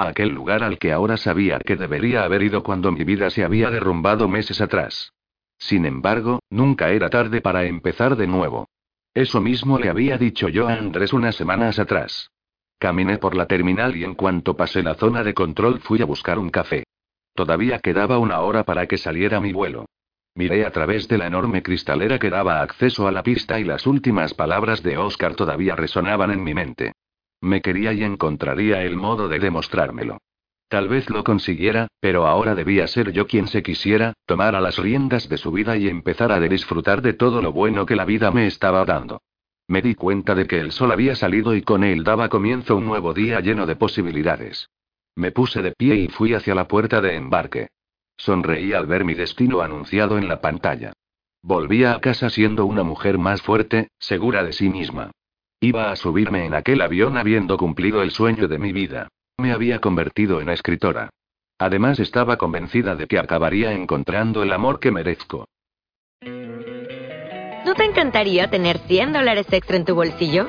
[0.00, 3.44] a aquel lugar al que ahora sabía que debería haber ido cuando mi vida se
[3.44, 5.12] había derrumbado meses atrás.
[5.58, 8.66] Sin embargo, nunca era tarde para empezar de nuevo.
[9.12, 12.30] Eso mismo le había dicho yo a Andrés unas semanas atrás.
[12.78, 16.38] Caminé por la terminal y en cuanto pasé la zona de control fui a buscar
[16.38, 16.84] un café.
[17.34, 19.86] Todavía quedaba una hora para que saliera mi vuelo.
[20.34, 23.86] Miré a través de la enorme cristalera que daba acceso a la pista y las
[23.86, 26.92] últimas palabras de Oscar todavía resonaban en mi mente.
[27.40, 30.18] Me quería y encontraría el modo de demostrármelo.
[30.68, 35.28] Tal vez lo consiguiera, pero ahora debía ser yo quien se quisiera, tomara las riendas
[35.28, 38.46] de su vida y empezara a disfrutar de todo lo bueno que la vida me
[38.46, 39.20] estaba dando.
[39.66, 42.86] Me di cuenta de que el sol había salido y con él daba comienzo un
[42.86, 44.68] nuevo día lleno de posibilidades.
[45.20, 47.68] Me puse de pie y fui hacia la puerta de embarque.
[48.16, 50.94] Sonreí al ver mi destino anunciado en la pantalla.
[51.42, 55.10] Volvía a casa siendo una mujer más fuerte, segura de sí misma.
[55.60, 59.08] Iba a subirme en aquel avión habiendo cumplido el sueño de mi vida.
[59.36, 61.10] Me había convertido en escritora.
[61.58, 65.44] Además estaba convencida de que acabaría encontrando el amor que merezco.
[67.66, 70.48] ¿No te encantaría tener 100 dólares extra en tu bolsillo?